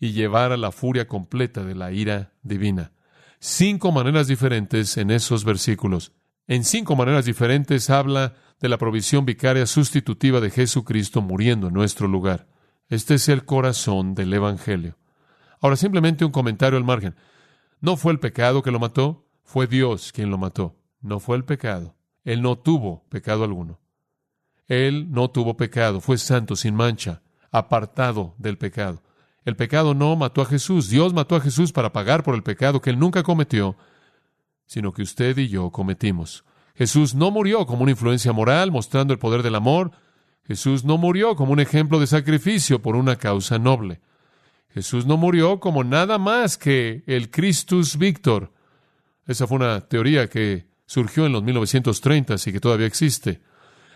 y 0.00 0.12
llevar 0.12 0.52
a 0.52 0.56
la 0.56 0.72
furia 0.72 1.06
completa 1.06 1.62
de 1.62 1.74
la 1.74 1.92
ira 1.92 2.32
divina. 2.42 2.92
Cinco 3.38 3.92
maneras 3.92 4.26
diferentes 4.26 4.96
en 4.96 5.10
esos 5.10 5.44
versículos. 5.44 6.12
En 6.48 6.62
cinco 6.62 6.94
maneras 6.94 7.24
diferentes 7.24 7.90
habla 7.90 8.34
de 8.60 8.68
la 8.68 8.78
provisión 8.78 9.24
vicaria 9.26 9.66
sustitutiva 9.66 10.40
de 10.40 10.50
Jesucristo 10.50 11.20
muriendo 11.20 11.68
en 11.68 11.74
nuestro 11.74 12.06
lugar. 12.06 12.46
Este 12.88 13.14
es 13.14 13.28
el 13.28 13.44
corazón 13.44 14.14
del 14.14 14.32
Evangelio. 14.32 14.96
Ahora 15.60 15.76
simplemente 15.76 16.24
un 16.24 16.30
comentario 16.30 16.78
al 16.78 16.84
margen. 16.84 17.16
No 17.80 17.96
fue 17.96 18.12
el 18.12 18.20
pecado 18.20 18.62
que 18.62 18.70
lo 18.70 18.78
mató, 18.78 19.26
fue 19.42 19.66
Dios 19.66 20.12
quien 20.12 20.30
lo 20.30 20.38
mató. 20.38 20.76
No 21.00 21.18
fue 21.18 21.36
el 21.36 21.44
pecado. 21.44 21.96
Él 22.24 22.42
no 22.42 22.56
tuvo 22.56 23.04
pecado 23.08 23.42
alguno. 23.42 23.80
Él 24.68 25.10
no 25.10 25.30
tuvo 25.30 25.56
pecado, 25.56 26.00
fue 26.00 26.18
santo, 26.18 26.56
sin 26.56 26.74
mancha, 26.74 27.22
apartado 27.50 28.34
del 28.38 28.58
pecado. 28.58 29.02
El 29.44 29.56
pecado 29.56 29.94
no 29.94 30.14
mató 30.16 30.42
a 30.42 30.46
Jesús. 30.46 30.90
Dios 30.90 31.12
mató 31.12 31.36
a 31.36 31.40
Jesús 31.40 31.72
para 31.72 31.92
pagar 31.92 32.22
por 32.22 32.34
el 32.34 32.42
pecado 32.42 32.80
que 32.80 32.90
él 32.90 32.98
nunca 32.98 33.22
cometió, 33.22 33.76
sino 34.66 34.92
que 34.92 35.02
usted 35.02 35.36
y 35.38 35.48
yo 35.48 35.70
cometimos. 35.70 36.44
Jesús 36.74 37.14
no 37.14 37.30
murió 37.30 37.66
como 37.66 37.82
una 37.82 37.92
influencia 37.92 38.32
moral 38.32 38.70
mostrando 38.70 39.12
el 39.12 39.18
poder 39.18 39.42
del 39.42 39.54
amor. 39.54 39.92
Jesús 40.46 40.84
no 40.84 40.98
murió 40.98 41.34
como 41.34 41.52
un 41.52 41.60
ejemplo 41.60 41.98
de 41.98 42.06
sacrificio 42.06 42.82
por 42.82 42.96
una 42.96 43.16
causa 43.16 43.58
noble. 43.58 44.00
Jesús 44.74 45.06
no 45.06 45.16
murió 45.16 45.58
como 45.58 45.84
nada 45.84 46.18
más 46.18 46.58
que 46.58 47.02
el 47.06 47.30
Christus 47.30 47.96
Victor. 47.96 48.52
Esa 49.26 49.46
fue 49.46 49.56
una 49.56 49.80
teoría 49.80 50.28
que 50.28 50.66
surgió 50.84 51.24
en 51.24 51.32
los 51.32 51.42
1930 51.42 52.34
y 52.44 52.52
que 52.52 52.60
todavía 52.60 52.86
existe. 52.86 53.40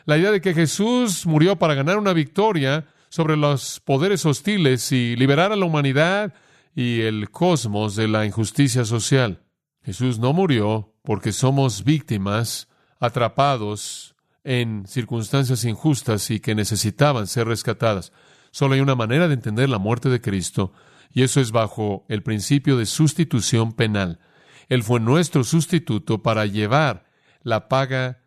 La 0.06 0.16
idea 0.16 0.30
de 0.30 0.40
que 0.40 0.54
Jesús 0.54 1.26
murió 1.26 1.56
para 1.56 1.74
ganar 1.74 1.98
una 1.98 2.14
victoria 2.14 2.86
sobre 3.10 3.36
los 3.36 3.80
poderes 3.80 4.24
hostiles 4.24 4.90
y 4.92 5.16
liberar 5.16 5.52
a 5.52 5.56
la 5.56 5.66
humanidad 5.66 6.32
y 6.74 7.02
el 7.02 7.30
cosmos 7.30 7.94
de 7.96 8.08
la 8.08 8.24
injusticia 8.24 8.84
social. 8.84 9.42
Jesús 9.82 10.18
no 10.18 10.32
murió 10.32 10.94
porque 11.02 11.32
somos 11.32 11.84
víctimas 11.84 12.68
atrapados 12.98 14.14
en 14.44 14.86
circunstancias 14.86 15.64
injustas 15.64 16.30
y 16.30 16.40
que 16.40 16.54
necesitaban 16.54 17.26
ser 17.26 17.46
rescatadas. 17.46 18.12
Solo 18.50 18.74
hay 18.74 18.80
una 18.80 18.94
manera 18.94 19.28
de 19.28 19.34
entender 19.34 19.68
la 19.68 19.78
muerte 19.78 20.08
de 20.08 20.20
Cristo, 20.20 20.72
y 21.12 21.22
eso 21.22 21.40
es 21.40 21.50
bajo 21.50 22.04
el 22.08 22.22
principio 22.22 22.76
de 22.76 22.86
sustitución 22.86 23.72
penal. 23.72 24.20
Él 24.68 24.82
fue 24.82 25.00
nuestro 25.00 25.44
sustituto 25.44 26.22
para 26.22 26.46
llevar 26.46 27.06
la 27.42 27.68
paga 27.68 28.22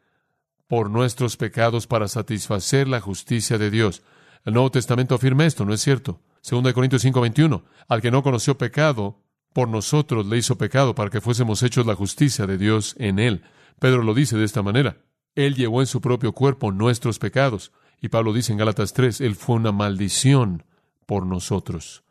por 0.68 0.90
nuestros 0.90 1.38
pecados 1.38 1.88
para 1.88 2.08
satisfacer 2.08 2.88
la 2.88 3.00
justicia 3.00 3.58
de 3.58 3.70
Dios. 3.70 4.02
El 4.44 4.54
Nuevo 4.54 4.72
Testamento 4.72 5.16
afirma 5.16 5.46
esto, 5.46 5.66
¿no 5.66 5.74
es 5.74 5.82
cierto? 5.82 6.22
2 6.42 6.74
Corintios 6.74 7.04
5:21. 7.04 7.64
Al 7.88 8.02
que 8.02 8.12
no 8.12 8.24
conoció 8.24 8.58
pecado, 8.58 9.23
por 9.54 9.70
nosotros 9.70 10.26
le 10.26 10.38
hizo 10.38 10.58
pecado 10.58 10.96
para 10.96 11.10
que 11.10 11.22
fuésemos 11.22 11.64
hechos 11.64 11.86
la 11.86 11.96
justicia 11.96 12.46
de 12.48 12.58
Dios 12.58 12.96
en 12.98 13.20
él. 13.20 13.44
Pedro 13.80 14.04
lo 14.04 14.14
dice 14.14 14.38
de 14.38 14.46
esta 14.46 14.62
manera. 14.62 14.98
Él 15.36 15.56
llevó 15.56 15.82
en 15.82 15.88
su 15.88 16.02
propio 16.02 16.34
cuerpo 16.34 16.72
nuestros 16.72 17.20
pecados. 17.20 17.72
Y 18.02 18.10
Pablo 18.10 18.34
dice 18.34 18.52
en 18.52 18.58
Gálatas 18.58 18.94
3, 18.94 19.22
Él 19.22 19.36
fue 19.36 19.56
una 19.56 19.72
maldición 19.72 20.64
por 21.06 21.26
nosotros. 21.26 22.04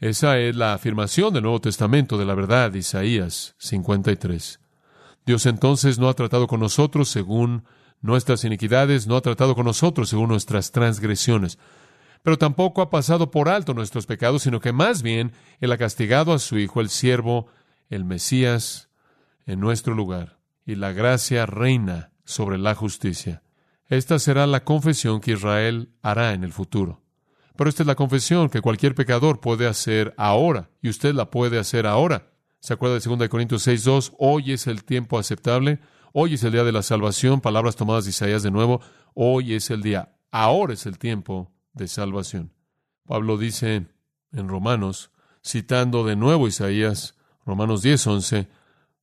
Esa 0.00 0.38
es 0.38 0.56
la 0.56 0.74
afirmación 0.74 1.32
del 1.32 1.44
Nuevo 1.44 1.60
Testamento 1.60 2.18
de 2.18 2.24
la 2.24 2.34
verdad, 2.34 2.74
Isaías 2.74 3.54
53. 3.58 4.60
Dios 5.26 5.46
entonces 5.46 5.98
no 5.98 6.08
ha 6.08 6.14
tratado 6.14 6.46
con 6.46 6.60
nosotros 6.60 7.08
según 7.08 7.64
nuestras 8.00 8.44
iniquidades, 8.44 9.06
no 9.06 9.16
ha 9.16 9.22
tratado 9.22 9.54
con 9.54 9.64
nosotros 9.64 10.10
según 10.10 10.28
nuestras 10.28 10.72
transgresiones, 10.72 11.58
pero 12.24 12.38
tampoco 12.38 12.80
ha 12.80 12.88
pasado 12.88 13.30
por 13.30 13.50
alto 13.50 13.74
nuestros 13.74 14.06
pecados, 14.06 14.42
sino 14.42 14.58
que 14.58 14.72
más 14.72 15.02
bien 15.02 15.32
Él 15.60 15.70
ha 15.72 15.76
castigado 15.76 16.32
a 16.32 16.38
su 16.38 16.58
Hijo, 16.58 16.80
el 16.80 16.88
siervo, 16.88 17.48
el 17.90 18.06
Mesías, 18.06 18.88
en 19.44 19.60
nuestro 19.60 19.94
lugar, 19.94 20.38
y 20.64 20.76
la 20.76 20.92
gracia 20.92 21.44
reina 21.44 22.12
sobre 22.24 22.56
la 22.56 22.74
justicia. 22.74 23.42
Esta 23.90 24.18
será 24.18 24.46
la 24.46 24.64
confesión 24.64 25.20
que 25.20 25.32
Israel 25.32 25.90
hará 26.00 26.32
en 26.32 26.44
el 26.44 26.54
futuro. 26.54 27.02
Pero 27.56 27.68
esta 27.68 27.82
es 27.82 27.86
la 27.86 27.94
confesión 27.94 28.48
que 28.48 28.62
cualquier 28.62 28.94
pecador 28.94 29.40
puede 29.40 29.66
hacer 29.66 30.14
ahora, 30.16 30.70
y 30.80 30.88
usted 30.88 31.12
la 31.12 31.30
puede 31.30 31.58
hacer 31.58 31.86
ahora. 31.86 32.30
¿Se 32.58 32.72
acuerda 32.72 32.98
de 32.98 33.16
2 33.16 33.28
Corintios 33.28 33.68
6.2? 33.68 34.14
Hoy 34.18 34.52
es 34.52 34.66
el 34.66 34.84
tiempo 34.84 35.18
aceptable. 35.18 35.78
Hoy 36.14 36.34
es 36.34 36.44
el 36.44 36.52
día 36.52 36.64
de 36.64 36.72
la 36.72 36.82
salvación, 36.82 37.42
palabras 37.42 37.76
tomadas 37.76 38.04
de 38.04 38.10
Isaías 38.10 38.42
de 38.42 38.50
nuevo. 38.50 38.80
Hoy 39.12 39.52
es 39.52 39.68
el 39.68 39.82
día, 39.82 40.14
ahora 40.30 40.72
es 40.72 40.86
el 40.86 40.96
tiempo 40.96 41.53
de 41.74 41.88
salvación. 41.88 42.52
Pablo 43.04 43.36
dice 43.36 43.86
en 44.32 44.48
Romanos, 44.48 45.10
citando 45.44 46.04
de 46.04 46.16
nuevo 46.16 46.48
Isaías, 46.48 47.14
Romanos 47.44 47.82
10, 47.82 48.06
11, 48.06 48.48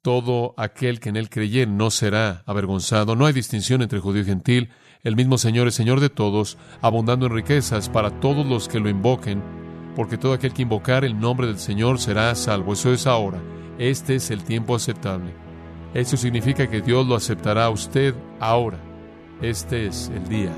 todo 0.02 0.56
aquel 0.58 1.00
que 1.00 1.10
en 1.10 1.18
él 1.18 1.30
creyere 1.30 1.70
no 1.70 1.92
será 1.92 2.44
avergonzado. 2.48 3.16
No 3.16 3.28
hay 3.28 3.34
distinción 3.34 3.82
entre 3.82 4.00
judío 4.00 4.24
y 4.24 4.26
gentil. 4.26 4.70
El 5.04 5.16
mismo 5.16 5.38
Señor 5.38 5.68
es 5.68 5.76
Señor 5.76 6.00
de 6.00 6.10
todos, 6.10 6.58
abundando 6.82 7.28
en 7.28 7.34
riquezas 7.34 7.90
para 7.90 8.20
todos 8.20 8.46
los 8.46 8.68
que 8.68 8.80
lo 8.80 8.90
invoquen, 8.90 9.44
porque 9.96 10.18
todo 10.18 10.34
aquel 10.34 10.54
que 10.54 10.64
invocar 10.64 11.06
el 11.06 11.20
nombre 11.20 11.48
del 11.48 11.60
Señor 11.60 12.00
será 12.00 12.34
salvo. 12.36 12.74
Eso 12.74 12.92
es 12.92 13.06
ahora. 13.06 13.40
Este 13.78 14.16
es 14.16 14.32
el 14.32 14.44
tiempo 14.44 14.76
aceptable. 14.76 15.34
Eso 15.94 16.18
significa 16.18 16.70
que 16.70 16.82
Dios 16.82 17.06
lo 17.06 17.16
aceptará 17.16 17.66
a 17.66 17.70
usted 17.70 18.16
ahora. 18.40 18.80
Este 19.42 19.88
es 19.88 20.10
el 20.10 20.28
día 20.28 20.56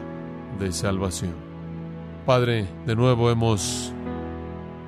de 0.60 0.72
salvación. 0.72 1.53
Padre, 2.26 2.66
de 2.86 2.96
nuevo 2.96 3.30
hemos 3.30 3.92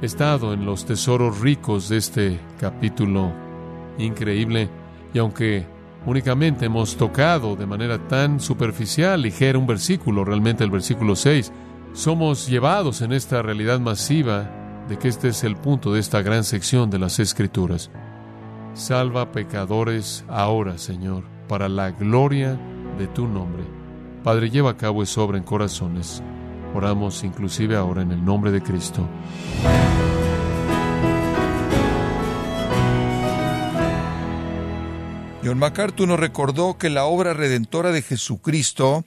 estado 0.02 0.54
en 0.54 0.66
los 0.66 0.86
tesoros 0.86 1.42
ricos 1.42 1.90
de 1.90 1.98
este 1.98 2.40
capítulo 2.58 3.30
increíble 3.98 4.70
y 5.14 5.20
aunque 5.20 5.66
únicamente 6.06 6.68
hemos 6.68 6.96
tocado 6.96 7.58
de 7.58 7.66
manera 7.66 7.98
tan 8.08 8.40
superficial, 8.40 9.22
ligera 9.22 9.60
un 9.60 9.68
versículo, 9.68 10.24
realmente 10.24 10.64
el 10.64 10.72
versículo 10.72 11.18
6, 11.18 11.52
somos 11.92 12.48
llevados 12.48 13.02
en 13.02 13.12
esta 13.12 13.42
realidad 13.42 13.82
masiva 13.82 14.50
de 14.88 14.98
que 14.98 15.10
este 15.10 15.28
es 15.28 15.44
el 15.44 15.58
punto 15.58 15.92
de 15.92 16.00
esta 16.00 16.22
gran 16.22 16.46
sección 16.46 16.90
de 16.90 17.00
las 17.00 17.20
Escrituras. 17.20 17.92
Salva 18.76 19.34
pecadores 19.34 20.24
ahora, 20.30 20.78
Señor, 20.78 21.24
para 21.50 21.68
la 21.68 21.92
gloria 21.92 22.58
de 22.98 23.08
tu 23.08 23.28
nombre. 23.28 23.66
Padre, 24.24 24.50
lleva 24.50 24.72
a 24.72 24.78
cabo 24.78 25.04
esa 25.04 25.20
obra 25.20 25.38
en 25.38 25.44
corazones. 25.44 26.24
Oramos 26.76 27.24
inclusive 27.24 27.78
ahora 27.78 28.02
en 28.02 28.12
el 28.12 28.26
nombre 28.26 28.52
de 28.52 28.62
Cristo. 28.62 29.08
John 35.42 35.58
MacArthur 35.58 36.10
nos 36.10 36.20
recordó 36.20 36.78
que 36.78 36.90
la 36.90 37.06
obra 37.06 37.34
redentora 37.34 37.94
de 37.94 38.02
Jesucristo 38.02 39.06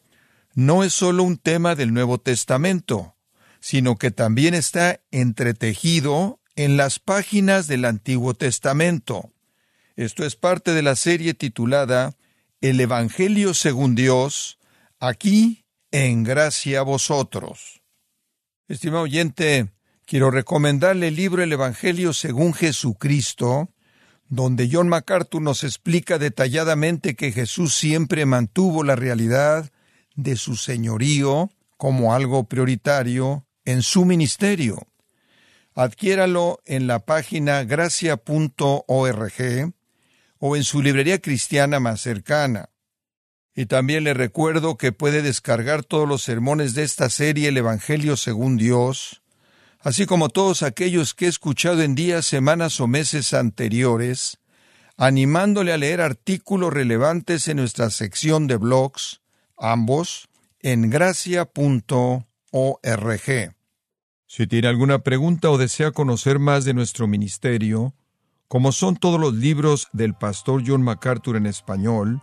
no 0.54 0.82
es 0.82 0.94
solo 0.94 1.24
un 1.24 1.36
tema 1.36 1.74
del 1.74 1.92
Nuevo 1.92 2.16
Testamento, 2.16 3.16
sino 3.60 3.96
que 3.96 4.10
también 4.10 4.54
está 4.54 5.00
entretejido 5.10 6.40
en 6.56 6.78
las 6.78 6.98
páginas 6.98 7.66
del 7.66 7.84
Antiguo 7.84 8.32
Testamento. 8.32 9.30
Esto 9.94 10.24
es 10.24 10.36
parte 10.36 10.72
de 10.72 10.80
la 10.80 10.96
serie 10.96 11.34
titulada 11.34 12.14
El 12.62 12.80
Evangelio 12.80 13.52
según 13.52 13.94
Dios, 13.94 14.58
aquí 15.00 15.66
en 15.90 16.24
gracia 16.24 16.80
a 16.80 16.82
vosotros. 16.82 17.80
Estimado 18.68 19.04
oyente, 19.04 19.70
quiero 20.04 20.30
recomendarle 20.30 21.08
el 21.08 21.16
libro 21.16 21.42
El 21.42 21.52
Evangelio 21.52 22.12
según 22.12 22.52
Jesucristo, 22.52 23.70
donde 24.28 24.68
John 24.70 24.88
MacArthur 24.88 25.40
nos 25.40 25.64
explica 25.64 26.18
detalladamente 26.18 27.16
que 27.16 27.32
Jesús 27.32 27.74
siempre 27.74 28.26
mantuvo 28.26 28.84
la 28.84 28.94
realidad 28.94 29.70
de 30.14 30.36
su 30.36 30.56
señorío 30.56 31.50
como 31.78 32.12
algo 32.12 32.44
prioritario 32.44 33.46
en 33.64 33.82
su 33.82 34.04
ministerio. 34.04 34.86
Adquiéralo 35.74 36.60
en 36.66 36.86
la 36.86 36.98
página 37.06 37.64
gracia.org 37.64 38.82
o 40.40 40.56
en 40.56 40.64
su 40.64 40.82
librería 40.82 41.20
cristiana 41.20 41.80
más 41.80 42.00
cercana. 42.00 42.68
Y 43.58 43.66
también 43.66 44.04
le 44.04 44.14
recuerdo 44.14 44.76
que 44.76 44.92
puede 44.92 45.20
descargar 45.20 45.82
todos 45.82 46.08
los 46.08 46.22
sermones 46.22 46.74
de 46.74 46.84
esta 46.84 47.10
serie 47.10 47.48
El 47.48 47.56
Evangelio 47.56 48.16
según 48.16 48.56
Dios, 48.56 49.20
así 49.80 50.06
como 50.06 50.28
todos 50.28 50.62
aquellos 50.62 51.12
que 51.12 51.24
he 51.24 51.28
escuchado 51.28 51.82
en 51.82 51.96
días, 51.96 52.24
semanas 52.24 52.80
o 52.80 52.86
meses 52.86 53.34
anteriores, 53.34 54.38
animándole 54.96 55.72
a 55.72 55.76
leer 55.76 56.00
artículos 56.00 56.72
relevantes 56.72 57.48
en 57.48 57.56
nuestra 57.56 57.90
sección 57.90 58.46
de 58.46 58.58
blogs, 58.58 59.22
ambos 59.56 60.28
en 60.60 60.88
gracia.org. 60.88 62.22
Si 64.28 64.46
tiene 64.46 64.68
alguna 64.68 65.00
pregunta 65.00 65.50
o 65.50 65.58
desea 65.58 65.90
conocer 65.90 66.38
más 66.38 66.64
de 66.64 66.74
nuestro 66.74 67.08
ministerio, 67.08 67.92
como 68.46 68.70
son 68.70 68.94
todos 68.96 69.18
los 69.18 69.34
libros 69.34 69.88
del 69.92 70.14
pastor 70.14 70.62
John 70.64 70.82
MacArthur 70.82 71.34
en 71.36 71.46
español, 71.46 72.22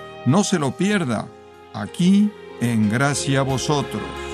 no 0.25 0.43
se 0.43 0.59
lo 0.59 0.71
pierda, 0.71 1.27
aquí 1.73 2.29
en 2.59 2.89
Gracia 2.89 3.39
a 3.39 3.43
Vosotros. 3.43 4.30